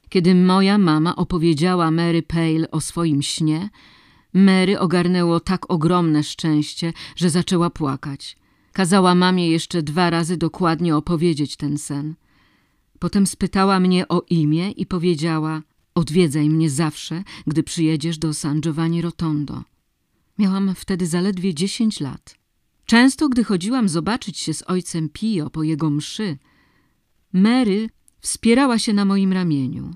Kiedy 0.10 0.36
moja 0.36 0.78
mama 0.78 1.16
opowiedziała 1.16 1.92
Mary 1.92 2.22
Pale 2.22 2.72
o 2.72 2.82
swoim 2.82 3.22
śnie, 3.22 3.70
Mary 4.34 4.80
ogarnęło 4.80 5.40
tak 5.40 5.72
ogromne 5.72 6.24
szczęście, 6.24 6.94
że 7.16 7.30
zaczęła 7.30 7.70
płakać. 7.70 8.38
Kazała 8.74 9.16
mamie 9.16 9.50
jeszcze 9.50 9.84
dwa 9.84 10.10
razy 10.10 10.38
dokładnie 10.38 10.96
opowiedzieć 10.96 11.58
ten 11.58 11.78
sen. 11.78 12.16
Potem 13.00 13.28
spytała 13.28 13.80
mnie 13.80 14.08
o 14.08 14.22
imię 14.30 14.72
i 14.72 14.86
powiedziała: 14.86 15.62
Odwiedzaj 16.00 16.50
mnie 16.50 16.70
zawsze, 16.70 17.24
gdy 17.48 17.64
przyjedziesz 17.64 18.18
do 18.18 18.34
San 18.34 18.62
Giovanni 18.62 19.02
Rotondo. 19.02 19.64
Miałam 20.38 20.76
wtedy 20.76 21.08
zaledwie 21.08 21.54
dziesięć 21.54 22.00
lat. 22.00 22.36
Często, 22.86 23.30
gdy 23.30 23.44
chodziłam 23.44 23.90
zobaczyć 23.90 24.38
się 24.38 24.54
z 24.54 24.64
ojcem 24.68 25.10
Pio 25.10 25.50
po 25.50 25.64
jego 25.64 25.90
mszy, 25.90 26.38
Mary 27.34 27.90
wspierała 28.20 28.80
się 28.80 28.94
na 28.94 29.06
moim 29.06 29.34
ramieniu. 29.34 29.96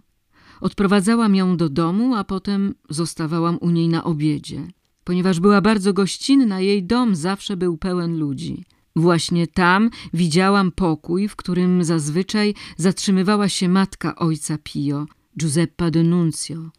Odprowadzałam 0.61 1.35
ją 1.35 1.57
do 1.57 1.69
domu, 1.69 2.15
a 2.15 2.23
potem 2.23 2.75
zostawałam 2.89 3.57
u 3.57 3.69
niej 3.69 3.89
na 3.89 4.03
obiedzie. 4.03 4.67
Ponieważ 5.03 5.39
była 5.39 5.61
bardzo 5.61 5.93
gościnna, 5.93 6.59
jej 6.59 6.83
dom 6.83 7.15
zawsze 7.15 7.57
był 7.57 7.77
pełen 7.77 8.17
ludzi. 8.17 8.63
Właśnie 8.95 9.47
tam 9.47 9.89
widziałam 10.13 10.71
pokój, 10.71 11.27
w 11.27 11.35
którym 11.35 11.83
zazwyczaj 11.83 12.53
zatrzymywała 12.77 13.49
się 13.49 13.69
matka 13.69 14.15
ojca 14.15 14.57
Pio, 14.63 15.05
Giuseppa 15.37 15.91
Denuncio, 15.91 16.71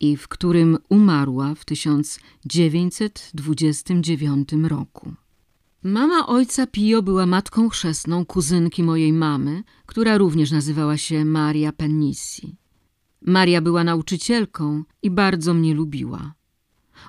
i 0.00 0.16
w 0.16 0.28
którym 0.28 0.78
umarła 0.88 1.54
w 1.54 1.64
1929 1.64 4.48
roku. 4.62 5.12
Mama 5.82 6.26
ojca 6.26 6.66
Pio 6.66 7.02
była 7.02 7.26
matką 7.26 7.68
chrzestną 7.68 8.26
kuzynki 8.26 8.82
mojej 8.82 9.12
mamy, 9.12 9.62
która 9.86 10.18
również 10.18 10.50
nazywała 10.50 10.96
się 10.96 11.24
Maria 11.24 11.72
Pennissi. 11.72 12.56
Maria 13.22 13.60
była 13.60 13.84
nauczycielką 13.84 14.84
i 15.02 15.10
bardzo 15.10 15.54
mnie 15.54 15.74
lubiła. 15.74 16.34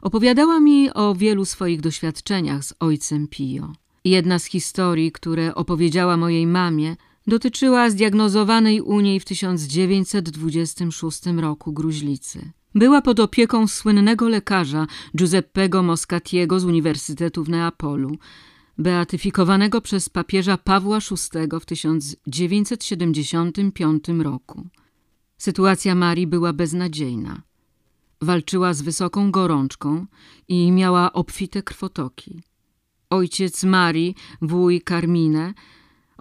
Opowiadała 0.01 0.59
mi 0.59 0.93
o 0.93 1.15
wielu 1.15 1.45
swoich 1.45 1.81
doświadczeniach 1.81 2.63
z 2.63 2.73
ojcem 2.79 3.27
Pio. 3.27 3.73
Jedna 4.05 4.39
z 4.39 4.45
historii, 4.45 5.11
które 5.11 5.55
opowiedziała 5.55 6.17
mojej 6.17 6.47
mamie, 6.47 6.95
dotyczyła 7.27 7.89
zdiagnozowanej 7.89 8.81
u 8.81 8.99
niej 8.99 9.19
w 9.19 9.25
1926 9.25 11.25
roku 11.37 11.73
gruźlicy. 11.73 12.51
Była 12.75 13.01
pod 13.01 13.19
opieką 13.19 13.67
słynnego 13.67 14.29
lekarza 14.29 14.87
Giuseppego 15.17 15.83
Moscatiego 15.83 16.59
z 16.59 16.65
Uniwersytetu 16.65 17.43
w 17.43 17.49
Neapolu, 17.49 18.17
beatyfikowanego 18.77 19.81
przez 19.81 20.09
papieża 20.09 20.57
Pawła 20.57 20.99
VI 20.99 21.07
w 21.61 21.65
1975 21.65 24.05
roku. 24.19 24.67
Sytuacja 25.37 25.95
Marii 25.95 26.27
była 26.27 26.53
beznadziejna. 26.53 27.41
Walczyła 28.21 28.73
z 28.73 28.81
wysoką 28.81 29.31
gorączką 29.31 30.05
i 30.47 30.71
miała 30.71 31.13
obfite 31.13 31.63
krwotoki. 31.63 32.43
Ojciec 33.09 33.63
Marii, 33.63 34.15
wuj 34.41 34.81
Carmine 34.81 35.53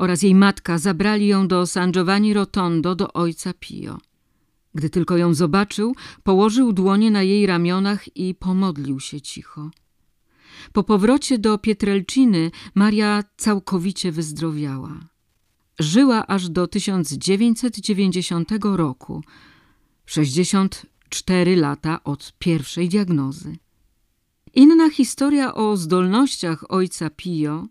oraz 0.00 0.22
jej 0.22 0.34
matka 0.34 0.78
zabrali 0.78 1.26
ją 1.26 1.48
do 1.48 1.66
San 1.66 1.92
Giovanni 1.92 2.34
Rotondo 2.34 2.94
do 2.94 3.12
ojca 3.12 3.52
Pio. 3.60 3.98
Gdy 4.74 4.90
tylko 4.90 5.16
ją 5.16 5.34
zobaczył, 5.34 5.94
położył 6.22 6.72
dłonie 6.72 7.10
na 7.10 7.22
jej 7.22 7.46
ramionach 7.46 8.16
i 8.16 8.34
pomodlił 8.34 9.00
się 9.00 9.20
cicho. 9.20 9.70
Po 10.72 10.82
powrocie 10.84 11.38
do 11.38 11.58
Pietrelciny 11.58 12.50
Maria 12.74 13.24
całkowicie 13.36 14.12
wyzdrowiała. 14.12 15.00
Żyła 15.78 16.26
aż 16.26 16.48
do 16.48 16.66
1990 16.66 18.50
roku, 18.62 19.22
64 20.06 21.56
lata 21.56 22.04
od 22.04 22.34
pierwszej 22.38 22.88
diagnozy. 22.88 23.56
Inna 24.54 24.90
historia 24.90 25.54
o 25.54 25.76
zdolnościach 25.76 26.64
ojca 26.68 27.10
Pio, 27.10 27.66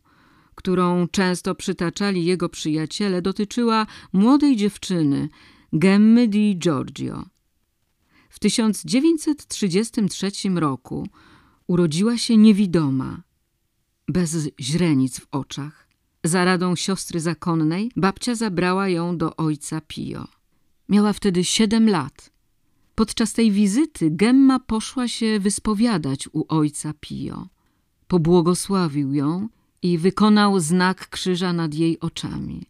którą 0.60 1.08
często 1.08 1.56
przytaczali 1.56 2.26
jego 2.26 2.50
przyjaciele, 2.50 3.22
dotyczyła 3.22 3.88
młodej 4.14 4.56
dziewczyny, 4.56 5.30
Gemmy 5.74 6.28
di 6.28 6.58
Giorgio. 6.58 7.26
W 8.30 8.40
1933 8.40 10.32
roku 10.56 11.08
urodziła 11.68 12.18
się 12.18 12.38
niewidoma, 12.38 13.22
bez 14.08 14.50
źrenic 14.60 15.20
w 15.20 15.28
oczach. 15.32 15.88
Za 16.24 16.46
radą 16.46 16.76
siostry 16.76 17.20
zakonnej 17.20 17.92
babcia 17.96 18.36
zabrała 18.36 18.90
ją 18.90 19.18
do 19.18 19.36
ojca 19.36 19.82
Pio. 19.88 20.28
Miała 20.90 21.14
wtedy 21.14 21.44
siedem 21.44 21.90
lat. 21.90 22.32
Podczas 22.96 23.34
tej 23.34 23.52
wizyty 23.52 24.12
Gemma 24.12 24.60
poszła 24.60 25.08
się 25.08 25.40
wyspowiadać 25.40 26.30
u 26.34 26.46
ojca 26.48 26.94
Pio. 27.00 27.48
Pobłogosławił 28.08 29.14
ją 29.14 29.50
i 29.82 29.98
wykonał 29.98 30.60
znak 30.60 31.10
krzyża 31.10 31.54
nad 31.54 31.74
jej 31.74 32.00
oczami. 32.00 32.66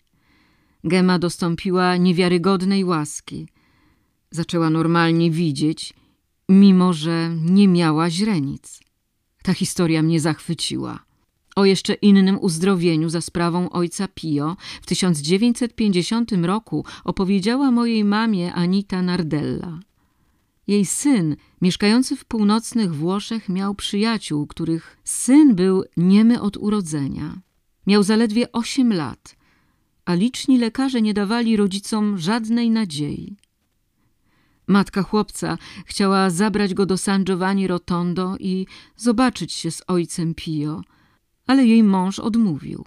Gemma 0.83 1.19
dostąpiła 1.19 1.97
niewiarygodnej 1.97 2.83
łaski. 2.83 3.47
Zaczęła 4.31 4.69
normalnie 4.69 5.31
widzieć, 5.31 5.93
mimo 6.49 6.93
że 6.93 7.35
nie 7.35 7.67
miała 7.67 8.09
źrenic. 8.09 8.79
Ta 9.43 9.53
historia 9.53 10.01
mnie 10.01 10.19
zachwyciła. 10.19 10.99
O 11.55 11.65
jeszcze 11.65 11.93
innym 11.93 12.39
uzdrowieniu 12.41 13.09
za 13.09 13.21
sprawą 13.21 13.69
ojca 13.69 14.07
Pio 14.07 14.57
w 14.81 14.85
1950 14.85 16.31
roku 16.31 16.85
opowiedziała 17.03 17.71
mojej 17.71 18.03
mamie 18.03 18.53
Anita 18.53 19.01
Nardella. 19.01 19.79
Jej 20.69 20.85
syn, 20.85 21.35
mieszkający 21.61 22.15
w 22.15 22.25
północnych 22.25 22.95
Włoszech, 22.95 23.49
miał 23.49 23.75
przyjaciół, 23.75 24.47
których 24.47 24.97
syn 25.03 25.55
był 25.55 25.83
niemy 25.97 26.41
od 26.41 26.57
urodzenia. 26.57 27.41
Miał 27.87 28.03
zaledwie 28.03 28.51
osiem 28.51 28.93
lat, 28.93 29.35
a 30.05 30.13
liczni 30.13 30.57
lekarze 30.57 31.01
nie 31.01 31.13
dawali 31.13 31.57
rodzicom 31.57 32.17
żadnej 32.17 32.69
nadziei. 32.69 33.37
Matka 34.67 35.03
chłopca 35.03 35.57
chciała 35.85 36.29
zabrać 36.29 36.73
go 36.73 36.85
do 36.85 36.97
San 36.97 37.23
Giovanni 37.23 37.67
Rotondo 37.67 38.35
i 38.39 38.65
zobaczyć 38.95 39.53
się 39.53 39.71
z 39.71 39.81
ojcem 39.87 40.33
Pio, 40.35 40.81
ale 41.47 41.65
jej 41.65 41.83
mąż 41.83 42.19
odmówił. 42.19 42.85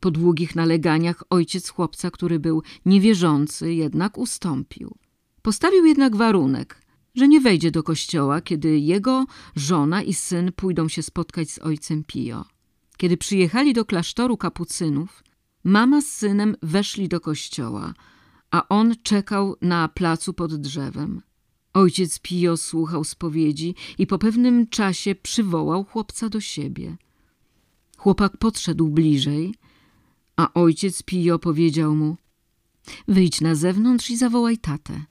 Po 0.00 0.10
długich 0.10 0.56
naleganiach 0.56 1.24
ojciec 1.30 1.68
chłopca, 1.68 2.10
który 2.10 2.38
był 2.38 2.62
niewierzący, 2.86 3.74
jednak 3.74 4.18
ustąpił. 4.18 4.96
Postawił 5.42 5.86
jednak 5.86 6.16
warunek, 6.16 6.89
że 7.14 7.28
nie 7.28 7.40
wejdzie 7.40 7.70
do 7.70 7.82
kościoła, 7.82 8.40
kiedy 8.40 8.78
jego 8.78 9.26
żona 9.56 10.02
i 10.02 10.14
syn 10.14 10.52
pójdą 10.52 10.88
się 10.88 11.02
spotkać 11.02 11.50
z 11.50 11.58
ojcem 11.58 12.04
Pio. 12.04 12.44
Kiedy 12.96 13.16
przyjechali 13.16 13.72
do 13.74 13.84
klasztoru 13.84 14.36
kapucynów, 14.36 15.24
mama 15.64 16.02
z 16.02 16.06
synem 16.06 16.56
weszli 16.62 17.08
do 17.08 17.20
kościoła, 17.20 17.94
a 18.50 18.68
on 18.68 18.94
czekał 19.02 19.56
na 19.60 19.88
placu 19.88 20.32
pod 20.32 20.54
drzewem. 20.54 21.22
Ojciec 21.72 22.18
Pio 22.18 22.56
słuchał 22.56 23.04
spowiedzi 23.04 23.74
i 23.98 24.06
po 24.06 24.18
pewnym 24.18 24.66
czasie 24.66 25.14
przywołał 25.14 25.84
chłopca 25.84 26.28
do 26.28 26.40
siebie. 26.40 26.96
Chłopak 27.96 28.36
podszedł 28.36 28.88
bliżej, 28.88 29.54
a 30.36 30.52
ojciec 30.54 31.02
Pio 31.02 31.38
powiedział 31.38 31.94
mu 31.94 32.16
Wyjdź 33.08 33.40
na 33.40 33.54
zewnątrz 33.54 34.10
i 34.10 34.16
zawołaj 34.16 34.58
tatę. 34.58 35.04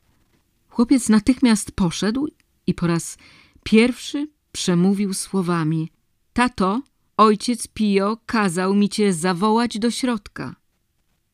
Chłopiec 0.79 1.09
natychmiast 1.09 1.71
poszedł 1.71 2.27
i 2.67 2.73
po 2.73 2.87
raz 2.87 3.17
pierwszy 3.63 4.27
przemówił 4.51 5.13
słowami 5.13 5.89
Tato, 6.33 6.81
ojciec 7.17 7.67
Pio 7.67 8.17
kazał 8.25 8.75
mi 8.75 8.89
cię 8.89 9.13
zawołać 9.13 9.79
do 9.79 9.91
środka. 9.91 10.55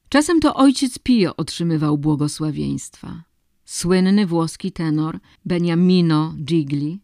Czasem 0.10 0.40
to 0.40 0.54
ojciec 0.56 1.00
Pio 1.00 1.36
otrzymywał 1.36 1.98
błogosławieństwa. 1.98 3.24
Słynny 3.66 4.26
włoski 4.26 4.72
tenor 4.72 5.20
Beniamino 5.46 6.34
Gigli 6.38 7.00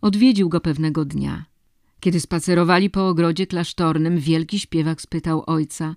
odwiedził 0.00 0.48
go 0.48 0.60
pewnego 0.60 1.04
dnia. 1.04 1.44
Kiedy 2.00 2.20
spacerowali 2.20 2.90
po 2.90 3.08
ogrodzie 3.08 3.46
klasztornym, 3.46 4.18
wielki 4.18 4.60
śpiewak 4.60 5.00
spytał 5.00 5.44
ojca, 5.46 5.94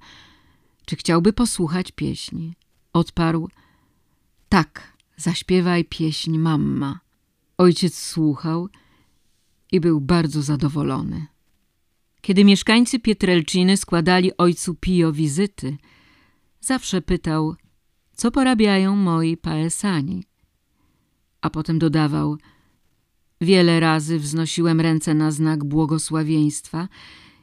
czy 0.86 0.96
chciałby 0.96 1.34
posłuchać 1.34 1.92
pieśni. 1.92 2.54
Odparł, 2.94 3.50
tak, 4.50 4.99
zaśpiewaj 5.20 5.86
pieśń 5.86 6.38
mamma. 6.38 7.00
Ojciec 7.58 7.98
słuchał 7.98 8.70
i 9.72 9.80
był 9.80 10.02
bardzo 10.02 10.42
zadowolony. 10.42 11.28
Kiedy 12.22 12.46
mieszkańcy 12.46 13.00
Pietrelciny 13.00 13.78
składali 13.78 14.38
ojcu 14.38 14.76
Pio 14.76 15.12
wizyty, 15.12 15.78
zawsze 16.62 17.02
pytał, 17.02 17.56
co 18.16 18.32
porabiają 18.32 18.96
moi 18.96 19.38
paesani. 19.38 20.24
A 21.42 21.50
potem 21.50 21.80
dodawał, 21.80 22.38
wiele 23.42 23.80
razy 23.80 24.20
wznosiłem 24.20 24.82
ręce 24.82 25.14
na 25.14 25.32
znak 25.32 25.64
błogosławieństwa 25.64 26.88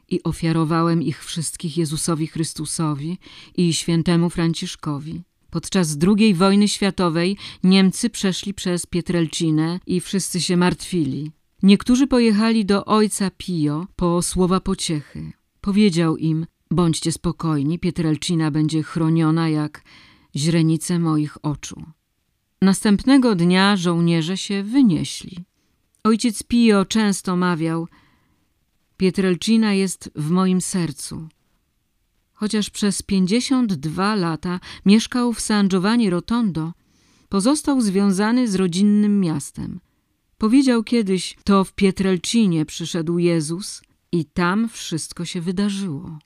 i 0.09 0.23
ofiarowałem 0.23 1.01
ich 1.01 1.25
wszystkich 1.25 1.77
Jezusowi 1.77 2.27
Chrystusowi 2.27 3.17
i 3.55 3.73
świętemu 3.73 4.29
Franciszkowi. 4.29 5.23
Podczas 5.57 5.97
II 6.07 6.33
wojny 6.33 6.67
światowej 6.67 7.37
Niemcy 7.63 8.09
przeszli 8.09 8.53
przez 8.53 8.85
Pietrelcinę 8.85 9.79
i 9.87 10.01
wszyscy 10.01 10.41
się 10.41 10.57
martwili. 10.57 11.31
Niektórzy 11.63 12.07
pojechali 12.07 12.65
do 12.65 12.85
ojca 12.85 13.31
Pio 13.37 13.87
po 13.95 14.21
słowa 14.21 14.59
pociechy. 14.59 15.31
Powiedział 15.61 16.17
im, 16.17 16.45
bądźcie 16.71 17.11
spokojni, 17.11 17.79
Pietrelcina 17.79 18.51
będzie 18.51 18.83
chroniona 18.83 19.49
jak 19.49 19.83
źrenice 20.35 20.99
moich 20.99 21.45
oczu. 21.45 21.83
Następnego 22.61 23.35
dnia 23.35 23.75
żołnierze 23.77 24.37
się 24.37 24.63
wynieśli. 24.63 25.37
Ojciec 26.03 26.43
Pio 26.43 26.85
często 26.85 27.35
mawiał, 27.35 27.87
Pietrelcina 28.97 29.73
jest 29.73 30.11
w 30.15 30.29
moim 30.29 30.61
sercu. 30.61 31.27
Chociaż 32.39 32.69
przez 32.69 33.01
pięćdziesiąt 33.01 33.73
dwa 33.73 34.15
lata 34.15 34.59
mieszkał 34.85 35.33
w 35.33 35.41
San 35.41 35.67
Giovanni 35.67 36.09
Rotondo, 36.09 36.73
pozostał 37.29 37.81
związany 37.81 38.47
z 38.47 38.55
rodzinnym 38.55 39.19
miastem. 39.19 39.79
Powiedział 40.37 40.83
kiedyś, 40.83 41.37
to 41.43 41.63
w 41.63 41.73
Pietrelcinie 41.73 42.65
przyszedł 42.65 43.17
Jezus 43.17 43.81
i 44.11 44.25
tam 44.25 44.69
wszystko 44.69 45.25
się 45.25 45.41
wydarzyło. 45.41 46.19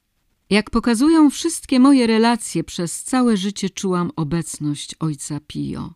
Jak 0.50 0.69
pokazują 0.69 1.30
wszystkie 1.30 1.80
moje 1.80 2.08
relacje, 2.08 2.63
przez 2.63 3.04
całe 3.04 3.38
życie 3.38 3.69
czułam 3.69 4.12
obecność 4.15 4.95
ojca 5.00 5.39
Pio. 5.47 5.93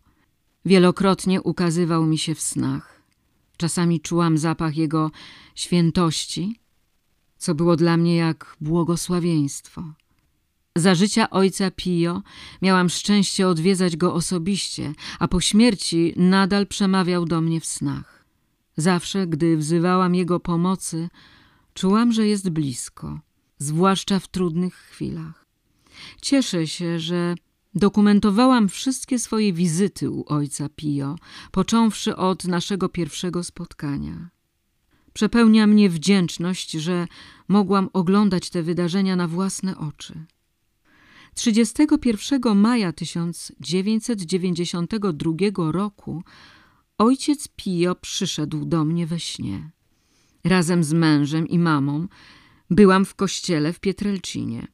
Wielokrotnie 0.65 1.41
ukazywał 1.41 2.05
mi 2.05 2.17
się 2.17 2.35
w 2.35 2.41
snach. 2.41 3.01
Czasami 3.57 4.01
czułam 4.01 4.37
zapach 4.37 4.77
jego 4.77 5.11
świętości, 5.55 6.59
co 7.37 7.55
było 7.55 7.75
dla 7.75 7.97
mnie 7.97 8.15
jak 8.15 8.57
błogosławieństwo. 8.61 9.83
Za 10.77 10.95
życia 10.95 11.29
ojca 11.29 11.71
Pio 11.71 12.21
miałam 12.61 12.89
szczęście 12.89 13.47
odwiedzać 13.47 13.97
go 13.97 14.13
osobiście, 14.13 14.93
a 15.19 15.27
po 15.27 15.41
śmierci 15.41 16.13
nadal 16.15 16.67
przemawiał 16.67 17.25
do 17.25 17.41
mnie 17.41 17.61
w 17.61 17.65
snach. 17.65 18.25
Zawsze, 18.77 19.27
gdy 19.27 19.57
wzywałam 19.57 20.15
jego 20.15 20.39
pomocy, 20.39 21.09
czułam, 21.73 22.11
że 22.11 22.27
jest 22.27 22.49
blisko, 22.49 23.19
zwłaszcza 23.57 24.19
w 24.19 24.27
trudnych 24.27 24.75
chwilach. 24.75 25.45
Cieszę 26.21 26.67
się, 26.67 26.99
że 26.99 27.35
dokumentowałam 27.75 28.69
wszystkie 28.69 29.19
swoje 29.19 29.53
wizyty 29.53 30.09
u 30.11 30.23
ojca 30.27 30.69
Pio, 30.75 31.15
począwszy 31.51 32.15
od 32.15 32.45
naszego 32.45 32.89
pierwszego 32.89 33.43
spotkania. 33.43 34.29
Przepełnia 35.13 35.67
mnie 35.67 35.89
wdzięczność, 35.89 36.71
że 36.71 37.07
mogłam 37.47 37.89
oglądać 37.93 38.49
te 38.49 38.63
wydarzenia 38.63 39.15
na 39.15 39.27
własne 39.27 39.77
oczy. 39.77 40.25
31 41.35 42.55
maja 42.55 42.93
1992 42.93 45.71
roku 45.71 46.23
ojciec 46.97 47.47
Pio 47.55 47.95
przyszedł 47.95 48.65
do 48.65 48.85
mnie 48.85 49.07
we 49.07 49.19
śnie. 49.19 49.71
Razem 50.43 50.83
z 50.83 50.93
mężem 50.93 51.47
i 51.47 51.59
mamą 51.59 52.07
byłam 52.69 53.05
w 53.05 53.15
kościele 53.15 53.73
w 53.73 53.79
Pietrelcinie. 53.79 54.67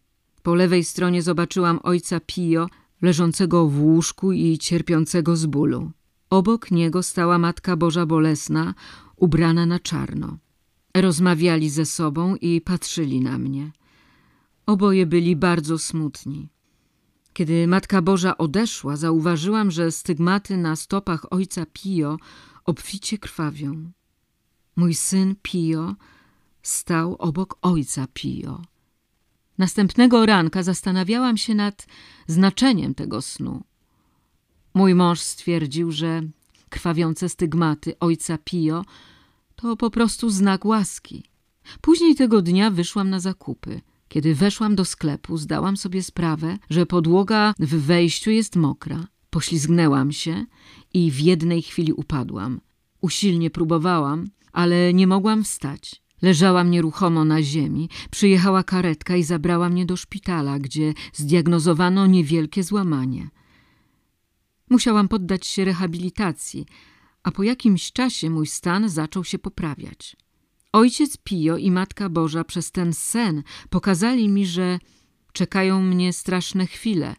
Po 0.44 0.56
lewej 0.56 0.84
stronie 0.84 1.22
zobaczyłam 1.22 1.80
ojca 1.84 2.20
Pio 2.26 2.68
leżącego 3.02 3.68
w 3.68 3.82
łóżku 3.82 4.32
i 4.32 4.58
cierpiącego 4.58 5.36
z 5.36 5.46
bólu. 5.46 5.92
Obok 6.30 6.72
niego 6.72 7.04
stała 7.04 7.38
Matka 7.38 7.78
Boża 7.78 8.06
Bolesna, 8.06 8.74
ubrana 9.16 9.66
na 9.66 9.80
czarno. 9.80 10.38
Rozmawiali 10.96 11.70
ze 11.70 11.86
sobą 11.86 12.36
i 12.36 12.62
patrzyli 12.62 13.22
na 13.22 13.38
mnie. 13.38 13.72
Oboje 14.72 15.06
byli 15.06 15.36
bardzo 15.36 15.78
smutni. 15.78 16.50
Kiedy 17.34 17.68
Matka 17.68 18.02
Boża 18.02 18.38
odeszła, 18.38 18.96
zauważyłam, 18.96 19.72
że 19.72 19.92
stygmaty 19.92 20.58
na 20.58 20.76
stopach 20.76 21.26
ojca 21.34 21.66
Pio 21.74 22.18
obficie 22.66 23.18
krwawią. 23.18 23.92
Mój 24.76 24.96
syn 24.96 25.36
Pio 25.42 25.96
stał 26.64 27.16
obok 27.20 27.58
ojca 27.62 28.08
Pio. 28.14 28.62
Następnego 29.58 30.26
ranka 30.26 30.64
zastanawiałam 30.64 31.38
się 31.38 31.56
nad 31.56 31.88
znaczeniem 32.28 32.96
tego 32.96 33.22
snu. 33.22 33.64
Mój 34.74 34.96
mąż 34.96 35.20
stwierdził, 35.20 35.92
że 35.92 36.22
krwawiące 36.70 37.30
stygmaty 37.30 38.00
ojca 38.00 38.38
Pio 38.38 38.86
to 39.56 39.78
po 39.78 39.90
prostu 39.90 40.30
znak 40.30 40.66
łaski. 40.66 41.24
Później 41.82 42.16
tego 42.16 42.42
dnia 42.42 42.72
wyszłam 42.72 43.10
na 43.10 43.20
zakupy. 43.20 43.82
Kiedy 44.12 44.36
weszłam 44.36 44.76
do 44.76 44.86
sklepu, 44.86 45.38
zdałam 45.38 45.78
sobie 45.78 46.04
sprawę, 46.04 46.58
że 46.70 46.86
podłoga 46.86 47.54
w 47.60 47.76
wejściu 47.76 48.32
jest 48.32 48.56
mokra. 48.56 49.08
Poślizgnęłam 49.30 50.12
się 50.12 50.46
i 50.94 51.12
w 51.12 51.20
jednej 51.20 51.62
chwili 51.62 51.94
upadłam. 51.94 52.62
Usilnie 53.02 53.50
próbowałam, 53.50 54.30
ale 54.54 54.94
nie 54.94 55.08
mogłam 55.08 55.44
wstać. 55.44 56.02
Leżałam 56.22 56.72
nieruchomo 56.72 57.26
na 57.26 57.42
ziemi, 57.42 57.90
przyjechała 58.12 58.64
karetka 58.64 59.16
i 59.16 59.24
zabrała 59.24 59.70
mnie 59.70 59.86
do 59.86 59.98
szpitala, 59.98 60.60
gdzie 60.60 60.94
zdiagnozowano 61.14 62.08
niewielkie 62.08 62.64
złamanie. 62.64 63.30
Musiałam 64.70 65.08
poddać 65.08 65.46
się 65.48 65.66
rehabilitacji, 65.66 66.66
a 67.24 67.32
po 67.32 67.44
jakimś 67.44 67.92
czasie 67.92 68.30
mój 68.30 68.48
stan 68.48 68.90
zaczął 68.90 69.24
się 69.24 69.40
poprawiać. 69.40 70.16
Ojciec 70.74 71.18
Pio 71.18 71.58
i 71.58 71.72
Matka 71.72 72.10
Boża 72.10 72.44
przez 72.44 72.72
ten 72.72 72.94
sen 72.94 73.44
pokazali 73.70 74.30
mi, 74.30 74.46
że 74.46 74.80
czekają 75.34 75.82
mnie 75.82 76.14
straszne 76.14 76.68
chwile, 76.68 77.16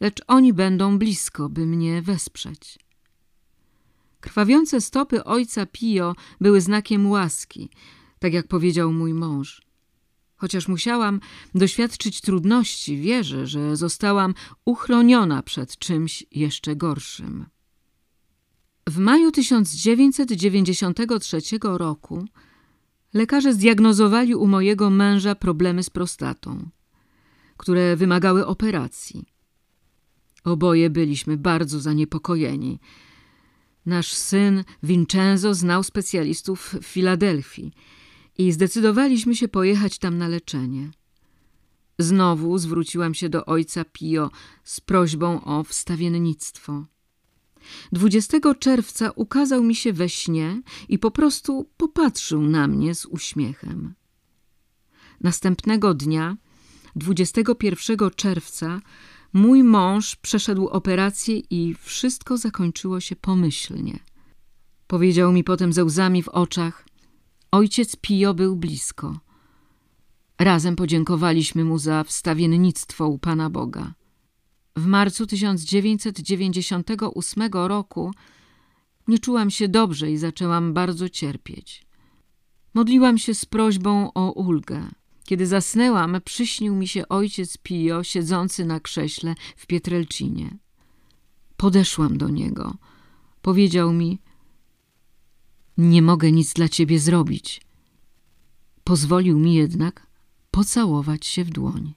lecz 0.00 0.22
oni 0.26 0.52
będą 0.52 0.98
blisko, 0.98 1.48
by 1.48 1.66
mnie 1.66 2.02
wesprzeć. 2.02 2.78
Krwawiące 4.20 4.80
stopy 4.80 5.24
ojca 5.24 5.66
Pio 5.66 6.14
były 6.40 6.60
znakiem 6.60 7.10
łaski, 7.10 7.70
tak 8.18 8.32
jak 8.32 8.48
powiedział 8.48 8.92
mój 8.92 9.14
mąż. 9.14 9.62
Chociaż 10.36 10.68
musiałam 10.68 11.20
doświadczyć 11.54 12.20
trudności, 12.20 13.00
wierzę, 13.00 13.46
że 13.46 13.76
zostałam 13.76 14.34
uchroniona 14.64 15.42
przed 15.42 15.78
czymś 15.78 16.24
jeszcze 16.30 16.76
gorszym. 16.76 17.46
W 18.88 18.98
maju 18.98 19.32
1993 19.32 21.40
roku 21.62 22.24
lekarze 23.14 23.54
zdiagnozowali 23.54 24.34
u 24.34 24.46
mojego 24.46 24.90
męża 24.90 25.34
problemy 25.34 25.82
z 25.82 25.90
prostatą, 25.90 26.68
które 27.56 27.96
wymagały 27.96 28.46
operacji. 28.46 29.26
Oboje 30.44 30.90
byliśmy 30.90 31.36
bardzo 31.36 31.80
zaniepokojeni. 31.80 32.80
Nasz 33.86 34.12
syn 34.12 34.64
Vincenzo 34.82 35.54
znał 35.54 35.82
specjalistów 35.82 36.74
w 36.82 36.86
Filadelfii 36.86 37.72
i 38.38 38.52
zdecydowaliśmy 38.52 39.36
się 39.36 39.48
pojechać 39.48 39.98
tam 39.98 40.18
na 40.18 40.28
leczenie. 40.28 40.90
Znowu 41.98 42.58
zwróciłam 42.58 43.14
się 43.14 43.28
do 43.28 43.44
ojca 43.46 43.84
Pio 43.84 44.30
z 44.64 44.80
prośbą 44.80 45.44
o 45.44 45.64
wstawiennictwo. 45.64 46.84
20 47.92 48.54
czerwca 48.58 49.10
ukazał 49.10 49.62
mi 49.62 49.74
się 49.74 49.92
we 49.92 50.08
śnie 50.08 50.62
i 50.88 50.98
po 50.98 51.10
prostu 51.10 51.70
popatrzył 51.76 52.42
na 52.42 52.66
mnie 52.66 52.94
z 52.94 53.06
uśmiechem. 53.06 53.94
Następnego 55.20 55.94
dnia 55.94 56.36
21 56.96 58.10
czerwca 58.16 58.80
mój 59.32 59.64
mąż 59.64 60.16
przeszedł 60.16 60.68
operację 60.68 61.38
i 61.38 61.74
wszystko 61.80 62.36
zakończyło 62.36 63.00
się 63.00 63.16
pomyślnie. 63.16 63.98
Powiedział 64.86 65.32
mi 65.32 65.44
potem 65.44 65.72
ze 65.72 65.84
łzami 65.84 66.22
w 66.22 66.28
oczach: 66.28 66.86
Ojciec 67.50 67.96
Pio 67.96 68.34
był 68.34 68.56
blisko. 68.56 69.20
Razem 70.38 70.76
podziękowaliśmy 70.76 71.64
mu 71.64 71.78
za 71.78 72.04
wstawiennictwo 72.04 73.08
u 73.08 73.18
Pana 73.18 73.50
Boga. 73.50 73.94
W 74.76 74.86
marcu 74.86 75.26
1998 75.26 77.42
roku 77.52 78.12
nie 79.08 79.18
czułam 79.18 79.50
się 79.50 79.68
dobrze 79.68 80.10
i 80.10 80.16
zaczęłam 80.16 80.74
bardzo 80.74 81.08
cierpieć. 81.08 81.86
Modliłam 82.74 83.18
się 83.18 83.34
z 83.34 83.44
prośbą 83.44 84.12
o 84.12 84.32
ulgę. 84.32 84.88
Kiedy 85.24 85.46
zasnęłam, 85.46 86.16
przyśnił 86.24 86.74
mi 86.74 86.88
się 86.88 87.08
ojciec 87.08 87.56
Pio 87.56 88.04
siedzący 88.04 88.64
na 88.64 88.80
krześle 88.80 89.34
w 89.56 89.66
Pietrelcinie. 89.66 90.58
Podeszłam 91.56 92.18
do 92.18 92.28
niego. 92.28 92.74
Powiedział 93.42 93.92
mi: 93.92 94.18
Nie 95.76 96.02
mogę 96.02 96.32
nic 96.32 96.52
dla 96.52 96.68
ciebie 96.68 96.98
zrobić. 96.98 97.60
Pozwolił 98.84 99.38
mi 99.38 99.54
jednak 99.54 100.06
pocałować 100.50 101.26
się 101.26 101.44
w 101.44 101.50
dłoń. 101.50 101.94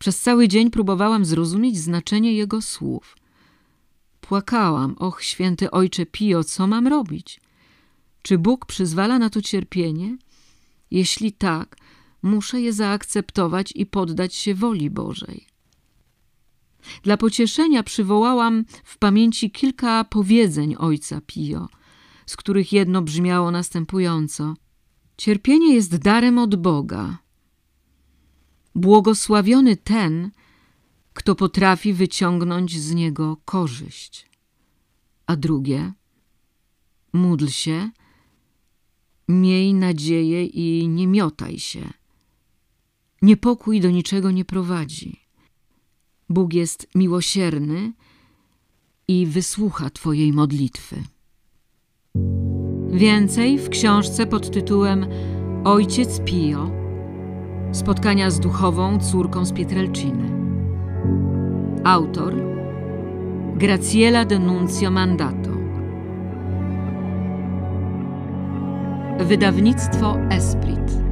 Przez 0.00 0.20
cały 0.20 0.48
dzień 0.48 0.70
próbowałam 0.70 1.24
zrozumieć 1.24 1.78
znaczenie 1.78 2.34
jego 2.34 2.62
słów. 2.62 3.16
Płakałam, 4.20 4.96
och, 4.98 5.22
święty 5.22 5.70
ojcze 5.70 6.06
Pio, 6.06 6.44
co 6.44 6.66
mam 6.66 6.86
robić? 6.86 7.40
Czy 8.22 8.38
Bóg 8.38 8.66
przyzwala 8.66 9.18
na 9.18 9.30
to 9.30 9.42
cierpienie? 9.42 10.16
Jeśli 10.90 11.32
tak, 11.32 11.76
muszę 12.22 12.60
je 12.60 12.72
zaakceptować 12.72 13.72
i 13.76 13.86
poddać 13.86 14.34
się 14.34 14.54
woli 14.54 14.90
Bożej. 14.90 15.46
Dla 17.02 17.16
pocieszenia 17.16 17.82
przywołałam 17.82 18.64
w 18.84 18.98
pamięci 18.98 19.50
kilka 19.50 20.04
powiedzeń 20.04 20.76
ojca 20.78 21.20
Pio, 21.26 21.68
z 22.26 22.36
których 22.36 22.72
jedno 22.72 23.02
brzmiało 23.02 23.50
następująco: 23.50 24.54
Cierpienie 25.16 25.74
jest 25.74 25.96
darem 25.96 26.38
od 26.38 26.56
Boga. 26.56 27.18
Błogosławiony 28.74 29.76
ten, 29.76 30.30
kto 31.12 31.34
potrafi 31.34 31.92
wyciągnąć 31.92 32.80
z 32.80 32.94
niego 32.94 33.36
korzyść. 33.44 34.30
A 35.26 35.36
drugie: 35.36 35.92
Módl 37.12 37.46
się 37.46 37.90
Miej 39.30 39.74
nadzieję 39.74 40.46
i 40.46 40.88
nie 40.88 41.06
miotaj 41.06 41.58
się. 41.58 41.92
Niepokój 43.22 43.80
do 43.80 43.90
niczego 43.90 44.30
nie 44.30 44.44
prowadzi. 44.44 45.20
Bóg 46.28 46.54
jest 46.54 46.88
miłosierny 46.94 47.92
i 49.08 49.26
wysłucha 49.26 49.90
Twojej 49.90 50.32
modlitwy. 50.32 50.96
Więcej 52.90 53.58
w 53.58 53.68
książce 53.68 54.26
pod 54.26 54.50
tytułem 54.50 55.06
Ojciec 55.64 56.20
Pio 56.24 56.79
Spotkania 57.72 58.30
z 58.30 58.40
duchową 58.40 58.98
córką 58.98 59.44
z 59.44 59.52
Pietrelciny. 59.52 60.30
Autor 61.84 62.34
Graciela 63.56 64.24
Denuncio 64.24 64.90
Mandato 64.90 65.50
Wydawnictwo 69.18 70.16
Esprit 70.30 71.09